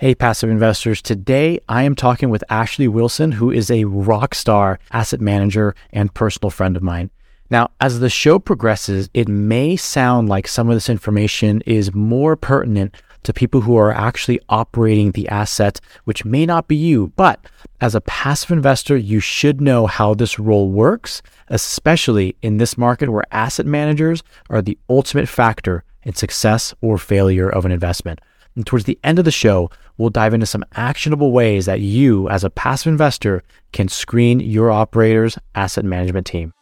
Hey, 0.00 0.14
passive 0.14 0.48
investors. 0.48 1.02
Today 1.02 1.58
I 1.68 1.82
am 1.82 1.96
talking 1.96 2.30
with 2.30 2.44
Ashley 2.48 2.86
Wilson, 2.86 3.32
who 3.32 3.50
is 3.50 3.68
a 3.68 3.82
rock 3.82 4.32
star 4.32 4.78
asset 4.92 5.20
manager 5.20 5.74
and 5.92 6.14
personal 6.14 6.50
friend 6.50 6.76
of 6.76 6.84
mine. 6.84 7.10
Now, 7.50 7.72
as 7.80 7.98
the 7.98 8.08
show 8.08 8.38
progresses, 8.38 9.10
it 9.12 9.26
may 9.26 9.74
sound 9.74 10.28
like 10.28 10.46
some 10.46 10.68
of 10.68 10.76
this 10.76 10.88
information 10.88 11.62
is 11.62 11.96
more 11.96 12.36
pertinent 12.36 12.94
to 13.24 13.32
people 13.32 13.62
who 13.62 13.76
are 13.76 13.90
actually 13.90 14.38
operating 14.48 15.10
the 15.10 15.28
asset, 15.30 15.80
which 16.04 16.24
may 16.24 16.46
not 16.46 16.68
be 16.68 16.76
you. 16.76 17.12
But 17.16 17.44
as 17.80 17.96
a 17.96 18.00
passive 18.02 18.52
investor, 18.52 18.96
you 18.96 19.18
should 19.18 19.60
know 19.60 19.88
how 19.88 20.14
this 20.14 20.38
role 20.38 20.70
works, 20.70 21.22
especially 21.48 22.36
in 22.40 22.58
this 22.58 22.78
market 22.78 23.08
where 23.08 23.24
asset 23.32 23.66
managers 23.66 24.22
are 24.48 24.62
the 24.62 24.78
ultimate 24.88 25.28
factor 25.28 25.82
in 26.04 26.14
success 26.14 26.72
or 26.80 26.98
failure 26.98 27.50
of 27.50 27.64
an 27.64 27.72
investment. 27.72 28.20
And 28.58 28.66
towards 28.66 28.86
the 28.86 28.98
end 29.04 29.20
of 29.20 29.24
the 29.24 29.30
show, 29.30 29.70
we'll 29.98 30.10
dive 30.10 30.34
into 30.34 30.44
some 30.44 30.64
actionable 30.74 31.30
ways 31.30 31.66
that 31.66 31.78
you, 31.78 32.28
as 32.28 32.42
a 32.42 32.50
passive 32.50 32.90
investor, 32.90 33.44
can 33.72 33.86
screen 33.86 34.40
your 34.40 34.72
operator's 34.72 35.38
asset 35.54 35.84
management 35.84 36.26
team. 36.26 36.52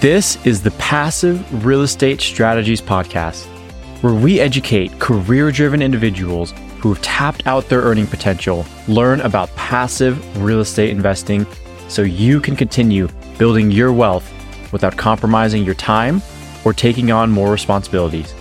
This 0.00 0.36
is 0.44 0.62
the 0.62 0.72
Passive 0.72 1.64
Real 1.64 1.80
Estate 1.80 2.20
Strategies 2.20 2.82
Podcast, 2.82 3.46
where 4.02 4.12
we 4.12 4.40
educate 4.40 4.98
career 4.98 5.50
driven 5.50 5.80
individuals 5.80 6.52
who 6.80 6.92
have 6.92 7.00
tapped 7.00 7.46
out 7.46 7.70
their 7.70 7.80
earning 7.80 8.06
potential, 8.06 8.66
learn 8.86 9.22
about 9.22 9.48
passive 9.56 10.44
real 10.44 10.60
estate 10.60 10.90
investing 10.90 11.46
so 11.88 12.02
you 12.02 12.42
can 12.42 12.56
continue 12.56 13.08
building 13.38 13.70
your 13.70 13.90
wealth 13.90 14.30
without 14.70 14.98
compromising 14.98 15.64
your 15.64 15.76
time 15.76 16.20
or 16.62 16.74
taking 16.74 17.10
on 17.10 17.30
more 17.30 17.50
responsibilities. 17.50 18.34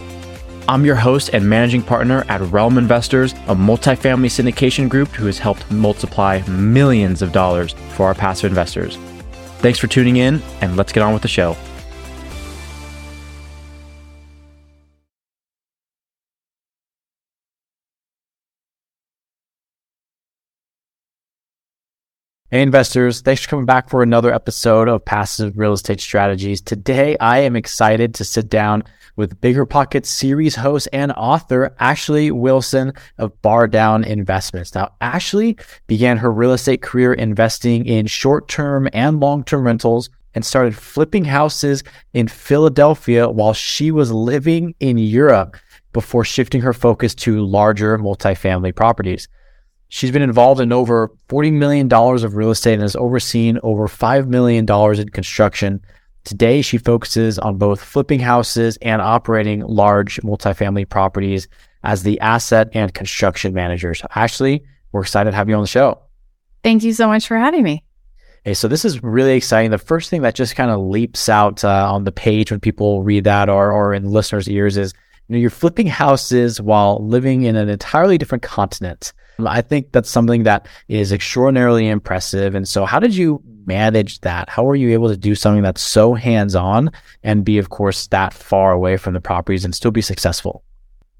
I'm 0.67 0.85
your 0.85 0.95
host 0.95 1.31
and 1.33 1.49
managing 1.49 1.81
partner 1.81 2.23
at 2.29 2.39
Realm 2.39 2.77
Investors, 2.77 3.33
a 3.33 3.55
multifamily 3.55 4.29
syndication 4.29 4.87
group 4.87 5.09
who 5.09 5.25
has 5.25 5.37
helped 5.37 5.69
multiply 5.69 6.41
millions 6.47 7.21
of 7.21 7.33
dollars 7.33 7.73
for 7.95 8.05
our 8.05 8.13
passive 8.13 8.49
investors. 8.49 8.97
Thanks 9.59 9.77
for 9.77 9.87
tuning 9.87 10.17
in, 10.17 10.41
and 10.61 10.77
let's 10.77 10.93
get 10.93 11.03
on 11.03 11.11
with 11.11 11.21
the 11.21 11.27
show. 11.27 11.57
Hey, 22.53 22.61
investors. 22.61 23.21
Thanks 23.21 23.41
for 23.41 23.49
coming 23.49 23.65
back 23.65 23.89
for 23.89 24.03
another 24.03 24.31
episode 24.31 24.87
of 24.87 25.03
Passive 25.03 25.57
Real 25.57 25.73
Estate 25.73 25.99
Strategies. 25.99 26.61
Today, 26.61 27.17
I 27.17 27.39
am 27.39 27.55
excited 27.55 28.13
to 28.13 28.23
sit 28.23 28.47
down 28.47 28.83
with 29.15 29.41
BiggerPockets 29.41 30.05
series 30.05 30.53
host 30.57 30.87
and 30.93 31.11
author 31.13 31.75
Ashley 31.79 32.29
Wilson 32.29 32.93
of 33.17 33.41
Bar 33.41 33.69
Down 33.69 34.03
Investments. 34.03 34.75
Now, 34.75 34.93
Ashley 35.01 35.57
began 35.87 36.17
her 36.17 36.31
real 36.31 36.53
estate 36.53 36.83
career 36.83 37.13
investing 37.13 37.87
in 37.87 38.05
short 38.05 38.47
term 38.49 38.87
and 38.93 39.19
long 39.19 39.43
term 39.43 39.65
rentals 39.65 40.11
and 40.35 40.45
started 40.45 40.75
flipping 40.75 41.25
houses 41.25 41.83
in 42.13 42.27
Philadelphia 42.27 43.27
while 43.27 43.53
she 43.53 43.89
was 43.89 44.11
living 44.11 44.75
in 44.79 44.99
Europe 44.99 45.57
before 45.91 46.23
shifting 46.23 46.61
her 46.61 46.73
focus 46.73 47.15
to 47.15 47.43
larger 47.43 47.97
multifamily 47.97 48.75
properties. 48.75 49.27
She's 49.95 50.09
been 50.09 50.23
involved 50.23 50.59
in 50.59 50.73
over 50.73 51.11
$40 51.29 51.53
million 51.53 51.87
of 51.93 52.35
real 52.35 52.49
estate 52.49 52.73
and 52.73 52.81
has 52.81 52.95
overseen 52.95 53.59
over 53.61 53.87
$5 53.87 54.25
million 54.25 54.65
in 54.99 55.09
construction. 55.09 55.85
Today, 56.23 56.63
she 56.63 56.79
focuses 56.79 57.37
on 57.37 57.59
both 57.59 57.79
flipping 57.79 58.19
houses 58.19 58.75
and 58.81 59.03
operating 59.03 59.59
large 59.59 60.19
multifamily 60.21 60.89
properties 60.89 61.47
as 61.83 62.01
the 62.01 62.19
asset 62.21 62.69
and 62.73 62.91
construction 62.95 63.53
manager. 63.53 63.93
So, 63.93 64.07
Ashley, 64.15 64.63
we're 64.93 65.01
excited 65.01 65.29
to 65.29 65.37
have 65.37 65.47
you 65.47 65.53
on 65.53 65.61
the 65.61 65.67
show. 65.67 66.01
Thank 66.63 66.83
you 66.83 66.93
so 66.93 67.07
much 67.07 67.27
for 67.27 67.37
having 67.37 67.61
me. 67.61 67.83
Hey, 68.45 68.55
so 68.55 68.67
this 68.67 68.85
is 68.85 69.03
really 69.03 69.35
exciting. 69.37 69.69
The 69.69 69.77
first 69.77 70.09
thing 70.09 70.23
that 70.23 70.33
just 70.33 70.55
kind 70.55 70.71
of 70.71 70.79
leaps 70.79 71.29
out 71.29 71.63
uh, 71.63 71.93
on 71.93 72.03
the 72.03 72.11
page 72.11 72.49
when 72.49 72.59
people 72.59 73.03
read 73.03 73.25
that 73.25 73.47
or, 73.47 73.71
or 73.71 73.93
in 73.93 74.09
listeners' 74.09 74.49
ears 74.49 74.75
is 74.75 74.95
you 75.27 75.33
know, 75.33 75.39
you're 75.39 75.49
flipping 75.49 75.87
houses 75.87 76.61
while 76.61 77.05
living 77.05 77.43
in 77.43 77.55
an 77.55 77.69
entirely 77.69 78.17
different 78.17 78.43
continent. 78.43 79.13
I 79.39 79.61
think 79.61 79.91
that's 79.91 80.09
something 80.09 80.43
that 80.43 80.67
is 80.87 81.11
extraordinarily 81.11 81.87
impressive. 81.87 82.55
And 82.55 82.67
so, 82.67 82.85
how 82.85 82.99
did 82.99 83.15
you 83.15 83.41
manage 83.65 84.21
that? 84.21 84.49
How 84.49 84.63
were 84.63 84.75
you 84.75 84.91
able 84.91 85.09
to 85.09 85.17
do 85.17 85.35
something 85.35 85.63
that's 85.63 85.81
so 85.81 86.13
hands 86.13 86.55
on 86.55 86.91
and 87.23 87.45
be, 87.45 87.57
of 87.57 87.69
course, 87.69 88.07
that 88.07 88.33
far 88.33 88.71
away 88.71 88.97
from 88.97 89.13
the 89.13 89.21
properties 89.21 89.65
and 89.65 89.73
still 89.73 89.91
be 89.91 90.01
successful? 90.01 90.63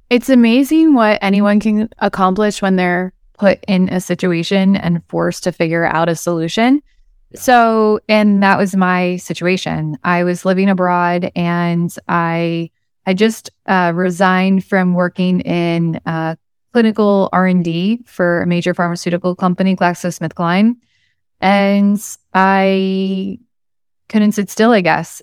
It's 0.09 0.30
amazing 0.30 0.94
what 0.94 1.18
anyone 1.22 1.59
can 1.59 1.90
accomplish 2.00 2.62
when 2.62 2.75
they're 2.75 3.14
put 3.38 3.64
in 3.68 3.90
a 3.90 4.00
situation 4.00 4.75
and 4.75 5.03
forced 5.08 5.44
to 5.46 5.52
figure 5.52 5.85
out 5.85 6.09
a 6.09 6.16
solution. 6.16 6.84
Yeah. 7.31 7.40
So, 7.40 8.00
and 8.08 8.44
that 8.44 8.59
was 8.59 8.75
my 8.75 9.18
situation. 9.18 9.97
I 10.03 10.24
was 10.24 10.46
living 10.46 10.70
abroad 10.70 11.31
and 11.35 11.94
I 12.08 12.70
I 13.06 13.14
just 13.14 13.50
uh, 13.66 13.91
resigned 13.94 14.66
from 14.66 14.94
working 14.94 15.41
in 15.41 16.00
uh, 16.06 16.36
clinical 16.72 17.30
R&D 17.31 18.02
for 18.06 18.41
a 18.41 18.47
major 18.47 18.74
pharmaceutical 18.74 19.36
company, 19.36 19.75
GlaxoSmithKline. 19.75 20.75
And 21.41 22.00
I 22.34 23.40
couldn't 24.09 24.31
sit 24.34 24.50
still, 24.50 24.72
I 24.72 24.81
guess. 24.81 25.22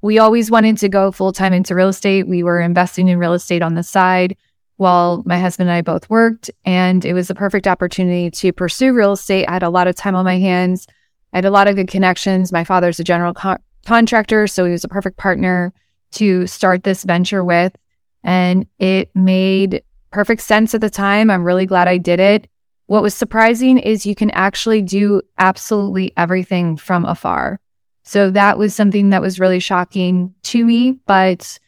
We 0.00 0.18
always 0.18 0.50
wanted 0.50 0.78
to 0.78 0.88
go 0.88 1.10
full 1.10 1.32
time 1.32 1.52
into 1.52 1.74
real 1.74 1.88
estate. 1.88 2.28
We 2.28 2.42
were 2.42 2.60
investing 2.60 3.08
in 3.08 3.18
real 3.18 3.32
estate 3.32 3.62
on 3.62 3.74
the 3.74 3.82
side 3.82 4.36
while 4.76 5.24
my 5.26 5.38
husband 5.38 5.68
and 5.68 5.76
I 5.76 5.82
both 5.82 6.08
worked. 6.08 6.50
And 6.64 7.04
it 7.04 7.12
was 7.12 7.30
a 7.30 7.34
perfect 7.34 7.66
opportunity 7.66 8.30
to 8.30 8.52
pursue 8.52 8.92
real 8.92 9.12
estate. 9.12 9.46
I 9.48 9.54
had 9.54 9.64
a 9.64 9.70
lot 9.70 9.88
of 9.88 9.96
time 9.96 10.14
on 10.14 10.24
my 10.24 10.38
hands. 10.38 10.86
I 11.32 11.38
had 11.38 11.44
a 11.44 11.50
lot 11.50 11.66
of 11.66 11.74
good 11.74 11.88
connections. 11.88 12.52
My 12.52 12.62
father's 12.62 13.00
a 13.00 13.04
general 13.04 13.34
co- 13.34 13.58
contractor, 13.84 14.46
so 14.46 14.64
he 14.64 14.70
was 14.70 14.84
a 14.84 14.88
perfect 14.88 15.16
partner 15.16 15.74
to 16.12 16.46
start 16.46 16.84
this 16.84 17.04
venture 17.04 17.44
with. 17.44 17.76
And 18.24 18.66
it 18.78 19.14
made 19.14 19.82
perfect 20.10 20.42
sense 20.42 20.74
at 20.74 20.80
the 20.80 20.90
time. 20.90 21.30
I'm 21.30 21.44
really 21.44 21.66
glad 21.66 21.88
I 21.88 21.98
did 21.98 22.20
it. 22.20 22.48
What 22.86 23.02
was 23.02 23.14
surprising 23.14 23.78
is 23.78 24.06
you 24.06 24.14
can 24.14 24.30
actually 24.30 24.82
do 24.82 25.20
absolutely 25.38 26.12
everything 26.16 26.76
from 26.76 27.04
afar. 27.04 27.60
So 28.02 28.30
that 28.30 28.56
was 28.56 28.74
something 28.74 29.10
that 29.10 29.20
was 29.20 29.38
really 29.38 29.60
shocking 29.60 30.34
to 30.44 30.64
me, 30.64 30.92
but 31.06 31.58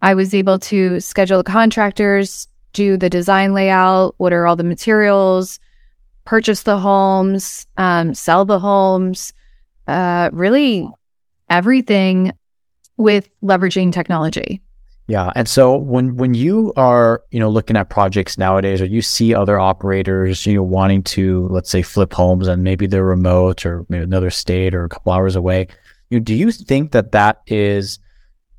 I 0.00 0.14
was 0.14 0.32
able 0.32 0.60
to 0.60 1.00
schedule 1.00 1.42
contractors, 1.42 2.46
do 2.72 2.96
the 2.96 3.10
design 3.10 3.52
layout, 3.52 4.14
order 4.18 4.46
all 4.46 4.54
the 4.54 4.62
materials, 4.62 5.58
purchase 6.24 6.62
the 6.62 6.78
homes, 6.78 7.66
um, 7.76 8.14
sell 8.14 8.44
the 8.44 8.60
homes, 8.60 9.32
uh, 9.88 10.30
really 10.32 10.88
everything 11.50 12.32
with 12.98 13.28
leveraging 13.42 13.92
technology. 13.92 14.60
Yeah. 15.06 15.32
And 15.34 15.48
so 15.48 15.74
when 15.74 16.16
when 16.16 16.34
you 16.34 16.74
are, 16.76 17.22
you 17.30 17.40
know, 17.40 17.48
looking 17.48 17.76
at 17.76 17.88
projects 17.88 18.36
nowadays 18.36 18.82
or 18.82 18.84
you 18.84 19.00
see 19.00 19.34
other 19.34 19.58
operators, 19.58 20.44
you 20.44 20.56
know, 20.56 20.62
wanting 20.62 21.02
to, 21.04 21.48
let's 21.48 21.70
say, 21.70 21.80
flip 21.80 22.12
homes 22.12 22.46
and 22.46 22.62
maybe 22.62 22.86
they're 22.86 23.04
remote 23.04 23.64
or 23.64 23.86
maybe 23.88 24.04
another 24.04 24.28
state 24.28 24.74
or 24.74 24.84
a 24.84 24.88
couple 24.90 25.12
hours 25.12 25.34
away, 25.34 25.66
you 26.10 26.18
know, 26.18 26.24
do 26.24 26.34
you 26.34 26.52
think 26.52 26.92
that 26.92 27.12
that 27.12 27.40
is 27.46 27.98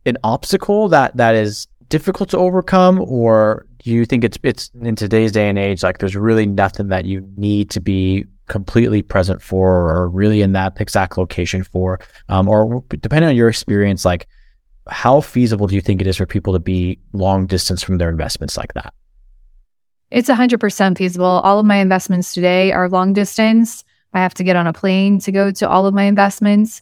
an 0.08 0.18
obstacle 0.24 0.90
that 0.90 1.16
that 1.18 1.36
is 1.36 1.68
difficult 1.90 2.30
to 2.30 2.38
overcome 2.38 3.00
or 3.02 3.68
do 3.84 3.92
you 3.92 4.06
think 4.06 4.24
it's 4.24 4.38
it's 4.44 4.72
in 4.82 4.96
today's 4.96 5.32
day 5.32 5.50
and 5.50 5.58
age 5.58 5.84
like 5.84 5.98
there's 5.98 6.16
really 6.16 6.46
nothing 6.46 6.88
that 6.88 7.06
you 7.06 7.28
need 7.36 7.70
to 7.70 7.80
be 7.80 8.26
completely 8.50 9.02
present 9.02 9.42
for 9.42 9.90
or 9.90 10.10
really 10.10 10.42
in 10.42 10.52
that 10.52 10.80
exact 10.82 11.18
location 11.18 11.64
for 11.64 12.00
um, 12.28 12.50
or 12.50 12.84
depending 12.90 13.30
on 13.30 13.36
your 13.36 13.48
experience 13.48 14.04
like 14.04 14.28
how 14.90 15.22
feasible 15.22 15.68
do 15.68 15.76
you 15.76 15.82
think 15.82 16.02
it 16.02 16.08
is 16.08 16.18
for 16.18 16.26
people 16.26 16.54
to 16.54 16.60
be 16.60 17.00
long 17.14 17.46
distance 17.46 17.82
from 17.82 17.98
their 17.98 18.10
investments 18.10 18.58
like 18.58 18.74
that? 18.74 18.94
It's 20.12 20.30
100% 20.30 20.98
feasible. 20.98 21.26
All 21.26 21.60
of 21.60 21.66
my 21.66 21.78
investments 21.78 22.34
today 22.34 22.72
are 22.72 22.90
long 22.90 23.14
distance. 23.14 23.84
I 24.14 24.20
have 24.20 24.34
to 24.36 24.44
get 24.44 24.56
on 24.56 24.66
a 24.68 24.74
plane 24.74 25.20
to 25.20 25.32
go 25.32 25.52
to 25.52 25.70
all 25.70 25.86
of 25.86 25.94
my 25.94 26.04
investments. 26.04 26.82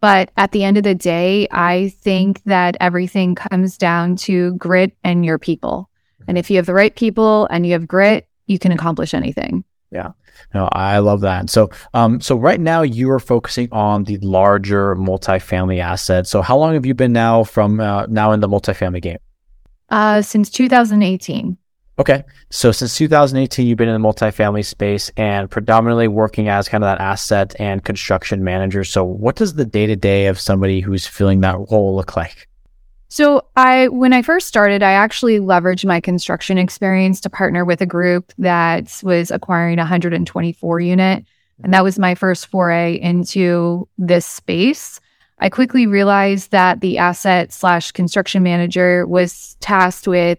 But 0.00 0.30
at 0.36 0.52
the 0.52 0.64
end 0.64 0.78
of 0.78 0.82
the 0.82 0.94
day, 0.94 1.46
I 1.50 1.92
think 2.00 2.42
that 2.44 2.76
everything 2.80 3.34
comes 3.34 3.76
down 3.76 4.16
to 4.16 4.54
grit 4.56 4.96
and 5.04 5.24
your 5.24 5.38
people. 5.38 5.88
And 6.26 6.38
if 6.38 6.50
you 6.50 6.56
have 6.56 6.66
the 6.66 6.74
right 6.74 6.94
people 6.94 7.46
and 7.50 7.66
you 7.66 7.72
have 7.72 7.86
grit, 7.86 8.26
you 8.46 8.58
can 8.58 8.72
accomplish 8.72 9.14
anything. 9.14 9.64
Yeah. 9.92 10.12
No, 10.54 10.68
I 10.72 10.98
love 10.98 11.20
that. 11.20 11.50
So, 11.50 11.70
um, 11.94 12.20
so 12.20 12.36
right 12.36 12.60
now 12.60 12.82
you 12.82 13.10
are 13.10 13.20
focusing 13.20 13.68
on 13.70 14.04
the 14.04 14.16
larger 14.18 14.96
multifamily 14.96 15.80
assets. 15.80 16.30
So, 16.30 16.40
how 16.42 16.56
long 16.56 16.74
have 16.74 16.86
you 16.86 16.94
been 16.94 17.12
now 17.12 17.44
from 17.44 17.78
uh, 17.78 18.06
now 18.06 18.32
in 18.32 18.40
the 18.40 18.48
multifamily 18.48 19.02
game? 19.02 19.18
Uh, 19.90 20.22
since 20.22 20.48
2018. 20.50 21.58
Okay. 21.98 22.24
So 22.50 22.72
since 22.72 22.96
2018, 22.96 23.66
you've 23.66 23.76
been 23.76 23.88
in 23.88 24.00
the 24.00 24.08
multifamily 24.08 24.64
space 24.64 25.10
and 25.16 25.50
predominantly 25.50 26.08
working 26.08 26.48
as 26.48 26.68
kind 26.68 26.82
of 26.82 26.88
that 26.88 27.00
asset 27.00 27.54
and 27.58 27.84
construction 27.84 28.42
manager. 28.42 28.82
So 28.82 29.04
what 29.04 29.36
does 29.36 29.54
the 29.54 29.66
day 29.66 29.86
to 29.86 29.94
day 29.94 30.26
of 30.26 30.40
somebody 30.40 30.80
who's 30.80 31.06
filling 31.06 31.40
that 31.40 31.58
role 31.70 31.94
look 31.94 32.16
like? 32.16 32.48
So 33.12 33.44
I 33.56 33.88
when 33.88 34.14
I 34.14 34.22
first 34.22 34.48
started, 34.48 34.82
I 34.82 34.92
actually 34.92 35.38
leveraged 35.38 35.84
my 35.84 36.00
construction 36.00 36.56
experience 36.56 37.20
to 37.20 37.28
partner 37.28 37.62
with 37.62 37.82
a 37.82 37.86
group 37.86 38.32
that 38.38 39.02
was 39.02 39.30
acquiring 39.30 39.76
124 39.76 40.80
unit. 40.80 41.26
And 41.62 41.74
that 41.74 41.84
was 41.84 41.98
my 41.98 42.14
first 42.14 42.46
foray 42.46 42.94
into 42.94 43.86
this 43.98 44.24
space. 44.24 44.98
I 45.40 45.50
quickly 45.50 45.86
realized 45.86 46.52
that 46.52 46.80
the 46.80 46.96
asset 46.96 47.52
slash 47.52 47.92
construction 47.92 48.42
manager 48.42 49.06
was 49.06 49.58
tasked 49.60 50.08
with 50.08 50.38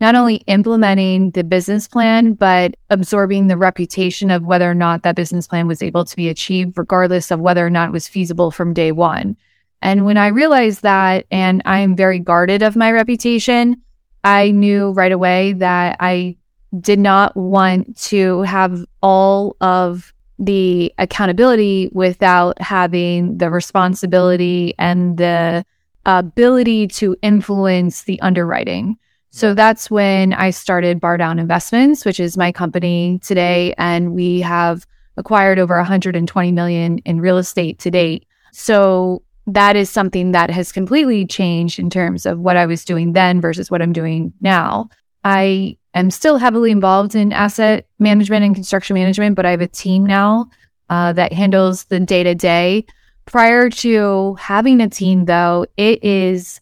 not 0.00 0.14
only 0.14 0.36
implementing 0.46 1.32
the 1.32 1.44
business 1.44 1.86
plan, 1.86 2.32
but 2.32 2.76
absorbing 2.88 3.48
the 3.48 3.58
reputation 3.58 4.30
of 4.30 4.42
whether 4.42 4.70
or 4.70 4.74
not 4.74 5.02
that 5.02 5.16
business 5.16 5.46
plan 5.46 5.66
was 5.66 5.82
able 5.82 6.06
to 6.06 6.16
be 6.16 6.30
achieved, 6.30 6.78
regardless 6.78 7.30
of 7.30 7.40
whether 7.40 7.66
or 7.66 7.70
not 7.70 7.90
it 7.90 7.92
was 7.92 8.08
feasible 8.08 8.50
from 8.50 8.72
day 8.72 8.90
one. 8.90 9.36
And 9.82 10.04
when 10.04 10.16
I 10.16 10.28
realized 10.28 10.82
that, 10.82 11.26
and 11.30 11.62
I 11.64 11.80
am 11.80 11.96
very 11.96 12.18
guarded 12.18 12.62
of 12.62 12.76
my 12.76 12.90
reputation, 12.92 13.82
I 14.24 14.50
knew 14.50 14.90
right 14.90 15.12
away 15.12 15.52
that 15.54 15.96
I 16.00 16.36
did 16.80 16.98
not 16.98 17.36
want 17.36 17.96
to 17.96 18.42
have 18.42 18.84
all 19.02 19.56
of 19.60 20.12
the 20.38 20.92
accountability 20.98 21.90
without 21.92 22.60
having 22.60 23.38
the 23.38 23.50
responsibility 23.50 24.74
and 24.78 25.16
the 25.16 25.64
ability 26.04 26.88
to 26.88 27.16
influence 27.22 28.02
the 28.04 28.20
underwriting. 28.20 28.98
So 29.30 29.54
that's 29.54 29.90
when 29.90 30.32
I 30.32 30.50
started 30.50 31.00
Bar 31.00 31.18
Down 31.18 31.38
Investments, 31.38 32.04
which 32.04 32.20
is 32.20 32.36
my 32.36 32.52
company 32.52 33.20
today. 33.22 33.74
And 33.76 34.14
we 34.14 34.40
have 34.40 34.86
acquired 35.16 35.58
over 35.58 35.76
120 35.76 36.52
million 36.52 36.98
in 36.98 37.20
real 37.20 37.38
estate 37.38 37.78
to 37.80 37.90
date. 37.90 38.26
So 38.52 39.22
that 39.46 39.76
is 39.76 39.88
something 39.90 40.32
that 40.32 40.50
has 40.50 40.72
completely 40.72 41.24
changed 41.26 41.78
in 41.78 41.88
terms 41.88 42.26
of 42.26 42.38
what 42.38 42.56
I 42.56 42.66
was 42.66 42.84
doing 42.84 43.12
then 43.12 43.40
versus 43.40 43.70
what 43.70 43.80
I'm 43.80 43.92
doing 43.92 44.32
now. 44.40 44.88
I 45.22 45.76
am 45.94 46.10
still 46.10 46.38
heavily 46.38 46.70
involved 46.70 47.14
in 47.14 47.32
asset 47.32 47.86
management 47.98 48.44
and 48.44 48.54
construction 48.54 48.94
management, 48.94 49.36
but 49.36 49.46
I 49.46 49.50
have 49.50 49.60
a 49.60 49.68
team 49.68 50.04
now 50.04 50.50
uh, 50.90 51.12
that 51.14 51.32
handles 51.32 51.84
the 51.84 52.00
day 52.00 52.22
to 52.22 52.34
day. 52.34 52.86
Prior 53.24 53.70
to 53.70 54.34
having 54.34 54.80
a 54.80 54.88
team, 54.88 55.24
though, 55.24 55.66
it 55.76 56.02
is 56.04 56.60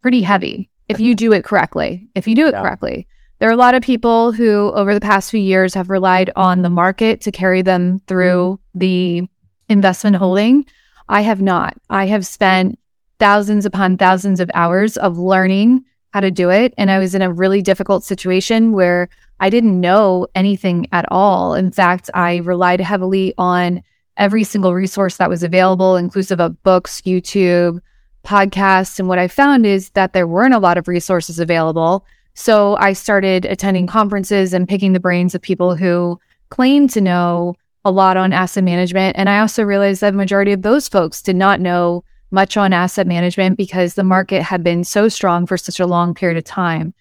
pretty 0.00 0.22
heavy 0.22 0.70
if 0.88 1.00
you 1.00 1.14
do 1.14 1.32
it 1.32 1.44
correctly. 1.44 2.08
If 2.14 2.26
you 2.26 2.34
do 2.34 2.46
it 2.46 2.52
yeah. 2.52 2.62
correctly, 2.62 3.06
there 3.38 3.48
are 3.48 3.52
a 3.52 3.56
lot 3.56 3.74
of 3.74 3.82
people 3.82 4.32
who, 4.32 4.72
over 4.72 4.94
the 4.94 5.00
past 5.00 5.30
few 5.30 5.40
years, 5.40 5.74
have 5.74 5.90
relied 5.90 6.30
on 6.34 6.62
the 6.62 6.70
market 6.70 7.20
to 7.22 7.30
carry 7.30 7.62
them 7.62 8.00
through 8.06 8.58
the 8.74 9.28
investment 9.68 10.16
holding. 10.16 10.64
I 11.08 11.22
have 11.22 11.40
not. 11.40 11.76
I 11.90 12.06
have 12.06 12.26
spent 12.26 12.78
thousands 13.18 13.66
upon 13.66 13.96
thousands 13.96 14.40
of 14.40 14.50
hours 14.54 14.96
of 14.96 15.18
learning 15.18 15.84
how 16.12 16.20
to 16.20 16.30
do 16.30 16.50
it. 16.50 16.72
And 16.78 16.90
I 16.90 16.98
was 16.98 17.14
in 17.14 17.22
a 17.22 17.32
really 17.32 17.62
difficult 17.62 18.04
situation 18.04 18.72
where 18.72 19.08
I 19.40 19.50
didn't 19.50 19.80
know 19.80 20.26
anything 20.34 20.86
at 20.92 21.04
all. 21.10 21.54
In 21.54 21.70
fact, 21.70 22.10
I 22.14 22.38
relied 22.38 22.80
heavily 22.80 23.34
on 23.38 23.82
every 24.16 24.44
single 24.44 24.74
resource 24.74 25.16
that 25.18 25.30
was 25.30 25.42
available, 25.42 25.96
inclusive 25.96 26.40
of 26.40 26.60
books, 26.62 27.02
YouTube, 27.02 27.80
podcasts. 28.24 28.98
And 28.98 29.08
what 29.08 29.18
I 29.18 29.28
found 29.28 29.64
is 29.64 29.90
that 29.90 30.12
there 30.12 30.26
weren't 30.26 30.54
a 30.54 30.58
lot 30.58 30.76
of 30.76 30.88
resources 30.88 31.38
available. 31.38 32.04
So 32.34 32.76
I 32.76 32.92
started 32.92 33.44
attending 33.44 33.86
conferences 33.86 34.52
and 34.52 34.68
picking 34.68 34.92
the 34.92 35.00
brains 35.00 35.34
of 35.34 35.42
people 35.42 35.76
who 35.76 36.18
claim 36.50 36.88
to 36.88 37.00
know 37.00 37.54
a 37.88 37.90
lot 37.90 38.16
on 38.16 38.32
asset 38.32 38.64
management. 38.64 39.16
And 39.16 39.28
I 39.28 39.40
also 39.40 39.62
realized 39.62 40.02
that 40.02 40.10
the 40.10 40.16
majority 40.16 40.52
of 40.52 40.62
those 40.62 40.88
folks 40.88 41.22
did 41.22 41.36
not 41.36 41.60
know 41.60 42.04
much 42.30 42.56
on 42.56 42.72
asset 42.72 43.06
management 43.06 43.56
because 43.56 43.94
the 43.94 44.04
market 44.04 44.42
had 44.42 44.62
been 44.62 44.84
so 44.84 45.08
strong 45.08 45.46
for 45.46 45.56
such 45.56 45.80
a 45.80 45.86
long 45.86 46.14
period 46.14 46.36
of 46.36 46.44
time. 46.44 46.92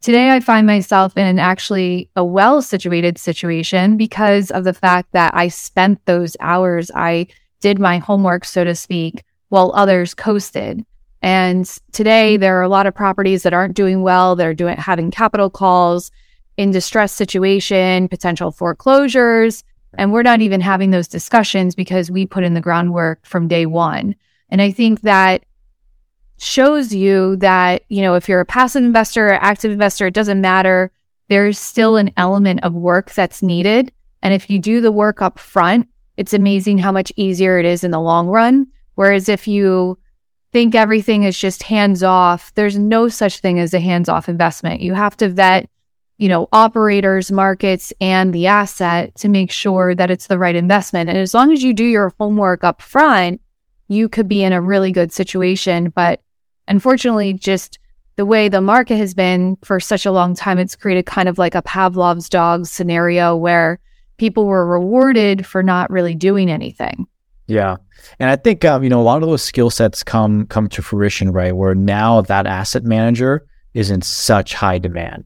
Today, 0.00 0.30
I 0.30 0.40
find 0.40 0.66
myself 0.66 1.14
in 1.18 1.38
actually 1.38 2.08
a 2.16 2.24
well 2.24 2.62
situated 2.62 3.18
situation 3.18 3.98
because 3.98 4.50
of 4.50 4.64
the 4.64 4.72
fact 4.72 5.12
that 5.12 5.34
I 5.34 5.48
spent 5.48 6.04
those 6.06 6.38
hours. 6.40 6.90
I 6.94 7.26
did 7.60 7.78
my 7.78 7.98
homework, 7.98 8.46
so 8.46 8.64
to 8.64 8.74
speak, 8.74 9.22
while 9.50 9.72
others 9.74 10.14
coasted. 10.14 10.86
And 11.20 11.66
today, 11.92 12.38
there 12.38 12.58
are 12.58 12.62
a 12.62 12.68
lot 12.68 12.86
of 12.86 12.94
properties 12.94 13.42
that 13.42 13.52
aren't 13.52 13.76
doing 13.76 14.00
well. 14.00 14.36
They're 14.36 14.54
doing 14.54 14.78
having 14.78 15.10
capital 15.10 15.50
calls 15.50 16.10
in 16.56 16.70
distress 16.70 17.12
situation, 17.12 18.08
potential 18.08 18.52
foreclosures. 18.52 19.64
And 19.98 20.12
we're 20.12 20.22
not 20.22 20.40
even 20.40 20.60
having 20.60 20.90
those 20.90 21.08
discussions 21.08 21.74
because 21.74 22.10
we 22.10 22.26
put 22.26 22.44
in 22.44 22.54
the 22.54 22.60
groundwork 22.60 23.24
from 23.26 23.48
day 23.48 23.66
one. 23.66 24.14
And 24.48 24.62
I 24.62 24.70
think 24.70 25.02
that 25.02 25.44
shows 26.38 26.94
you 26.94 27.36
that, 27.36 27.82
you 27.88 28.02
know, 28.02 28.14
if 28.14 28.28
you're 28.28 28.40
a 28.40 28.46
passive 28.46 28.82
investor 28.82 29.28
or 29.28 29.34
active 29.34 29.72
investor, 29.72 30.06
it 30.06 30.14
doesn't 30.14 30.40
matter. 30.40 30.90
There's 31.28 31.58
still 31.58 31.96
an 31.96 32.12
element 32.16 32.64
of 32.64 32.72
work 32.72 33.12
that's 33.12 33.42
needed. 33.42 33.92
And 34.22 34.34
if 34.34 34.48
you 34.50 34.58
do 34.58 34.80
the 34.80 34.92
work 34.92 35.22
up 35.22 35.38
front, 35.38 35.88
it's 36.16 36.34
amazing 36.34 36.78
how 36.78 36.92
much 36.92 37.12
easier 37.16 37.58
it 37.58 37.66
is 37.66 37.84
in 37.84 37.90
the 37.90 38.00
long 38.00 38.28
run. 38.28 38.66
Whereas 38.94 39.28
if 39.28 39.46
you 39.46 39.98
think 40.52 40.74
everything 40.74 41.22
is 41.22 41.38
just 41.38 41.62
hands 41.62 42.02
off, 42.02 42.52
there's 42.54 42.78
no 42.78 43.08
such 43.08 43.38
thing 43.38 43.58
as 43.58 43.72
a 43.72 43.80
hands 43.80 44.08
off 44.08 44.28
investment. 44.28 44.80
You 44.80 44.94
have 44.94 45.16
to 45.18 45.28
vet 45.28 45.70
you 46.20 46.28
know, 46.28 46.50
operators, 46.52 47.32
markets, 47.32 47.94
and 47.98 48.34
the 48.34 48.46
asset 48.46 49.14
to 49.14 49.26
make 49.26 49.50
sure 49.50 49.94
that 49.94 50.10
it's 50.10 50.26
the 50.26 50.38
right 50.38 50.54
investment. 50.54 51.08
And 51.08 51.16
as 51.16 51.32
long 51.32 51.50
as 51.50 51.62
you 51.62 51.72
do 51.72 51.82
your 51.82 52.12
homework 52.18 52.62
up 52.62 52.82
front, 52.82 53.40
you 53.88 54.06
could 54.06 54.28
be 54.28 54.44
in 54.44 54.52
a 54.52 54.60
really 54.60 54.92
good 54.92 55.14
situation. 55.14 55.88
But 55.88 56.20
unfortunately, 56.68 57.32
just 57.32 57.78
the 58.16 58.26
way 58.26 58.50
the 58.50 58.60
market 58.60 58.96
has 58.96 59.14
been 59.14 59.56
for 59.64 59.80
such 59.80 60.04
a 60.04 60.12
long 60.12 60.34
time, 60.34 60.58
it's 60.58 60.76
created 60.76 61.06
kind 61.06 61.26
of 61.26 61.38
like 61.38 61.54
a 61.54 61.62
Pavlov's 61.62 62.28
dog 62.28 62.66
scenario 62.66 63.34
where 63.34 63.80
people 64.18 64.44
were 64.44 64.66
rewarded 64.66 65.46
for 65.46 65.62
not 65.62 65.90
really 65.90 66.14
doing 66.14 66.50
anything. 66.50 67.06
Yeah, 67.46 67.78
and 68.18 68.28
I 68.28 68.36
think 68.36 68.62
um, 68.66 68.84
you 68.84 68.90
know 68.90 69.00
a 69.00 69.02
lot 69.02 69.22
of 69.22 69.28
those 69.30 69.42
skill 69.42 69.70
sets 69.70 70.02
come 70.02 70.46
come 70.48 70.68
to 70.68 70.82
fruition, 70.82 71.32
right? 71.32 71.56
Where 71.56 71.74
now 71.74 72.20
that 72.20 72.46
asset 72.46 72.84
manager 72.84 73.46
is 73.72 73.90
in 73.90 74.02
such 74.02 74.52
high 74.52 74.78
demand 74.78 75.24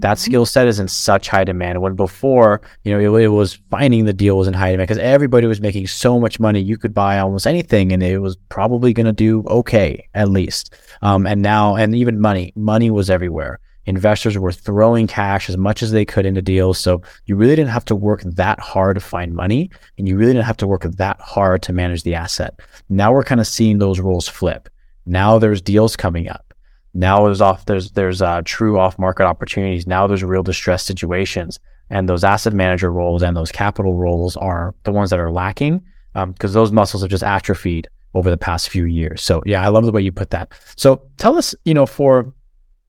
that 0.00 0.16
mm-hmm. 0.16 0.30
skill 0.30 0.46
set 0.46 0.66
is 0.66 0.78
in 0.78 0.88
such 0.88 1.28
high 1.28 1.44
demand. 1.44 1.82
When 1.82 1.94
before, 1.94 2.60
you 2.84 2.92
know, 2.92 3.16
it, 3.16 3.24
it 3.24 3.28
was 3.28 3.54
finding 3.70 4.04
the 4.04 4.12
deal 4.12 4.36
was 4.36 4.48
in 4.48 4.54
high 4.54 4.72
demand 4.72 4.88
because 4.88 5.02
everybody 5.02 5.46
was 5.46 5.60
making 5.60 5.86
so 5.86 6.18
much 6.18 6.40
money. 6.40 6.60
You 6.60 6.76
could 6.76 6.94
buy 6.94 7.18
almost 7.18 7.46
anything 7.46 7.92
and 7.92 8.02
it 8.02 8.18
was 8.18 8.36
probably 8.48 8.92
going 8.92 9.06
to 9.06 9.12
do 9.12 9.44
okay, 9.46 10.08
at 10.14 10.28
least. 10.28 10.74
Um, 11.02 11.26
and 11.26 11.42
now, 11.42 11.76
and 11.76 11.94
even 11.94 12.20
money, 12.20 12.52
money 12.56 12.90
was 12.90 13.10
everywhere. 13.10 13.60
Investors 13.86 14.38
were 14.38 14.52
throwing 14.52 15.06
cash 15.06 15.48
as 15.48 15.56
much 15.56 15.82
as 15.82 15.90
they 15.90 16.04
could 16.04 16.26
into 16.26 16.42
deals. 16.42 16.78
So 16.78 17.02
you 17.24 17.34
really 17.34 17.56
didn't 17.56 17.70
have 17.70 17.86
to 17.86 17.96
work 17.96 18.22
that 18.22 18.60
hard 18.60 18.96
to 18.96 19.00
find 19.00 19.34
money 19.34 19.70
and 19.98 20.06
you 20.06 20.16
really 20.16 20.32
didn't 20.32 20.44
have 20.44 20.58
to 20.58 20.66
work 20.66 20.82
that 20.82 21.20
hard 21.20 21.62
to 21.62 21.72
manage 21.72 22.02
the 22.02 22.14
asset. 22.14 22.60
Now 22.88 23.12
we're 23.12 23.24
kind 23.24 23.40
of 23.40 23.46
seeing 23.46 23.78
those 23.78 23.98
roles 23.98 24.28
flip. 24.28 24.68
Now 25.06 25.38
there's 25.38 25.62
deals 25.62 25.96
coming 25.96 26.28
up 26.28 26.49
now 26.94 27.24
there's 27.24 27.40
off 27.40 27.66
there's 27.66 27.92
there's 27.92 28.20
uh, 28.22 28.42
true 28.44 28.78
off 28.78 28.98
market 28.98 29.24
opportunities. 29.24 29.86
Now 29.86 30.06
there's 30.06 30.24
real 30.24 30.42
distress 30.42 30.84
situations, 30.84 31.58
and 31.88 32.08
those 32.08 32.24
asset 32.24 32.52
manager 32.52 32.92
roles 32.92 33.22
and 33.22 33.36
those 33.36 33.52
capital 33.52 33.94
roles 33.94 34.36
are 34.36 34.74
the 34.84 34.92
ones 34.92 35.10
that 35.10 35.20
are 35.20 35.30
lacking 35.30 35.82
because 36.12 36.56
um, 36.56 36.60
those 36.60 36.72
muscles 36.72 37.02
have 37.02 37.10
just 37.10 37.22
atrophied 37.22 37.88
over 38.14 38.30
the 38.30 38.36
past 38.36 38.68
few 38.68 38.84
years. 38.84 39.22
So 39.22 39.42
yeah, 39.46 39.64
I 39.64 39.68
love 39.68 39.84
the 39.84 39.92
way 39.92 40.02
you 40.02 40.10
put 40.10 40.30
that. 40.30 40.52
So 40.76 41.02
tell 41.16 41.38
us, 41.38 41.54
you 41.64 41.74
know, 41.74 41.86
for 41.86 42.32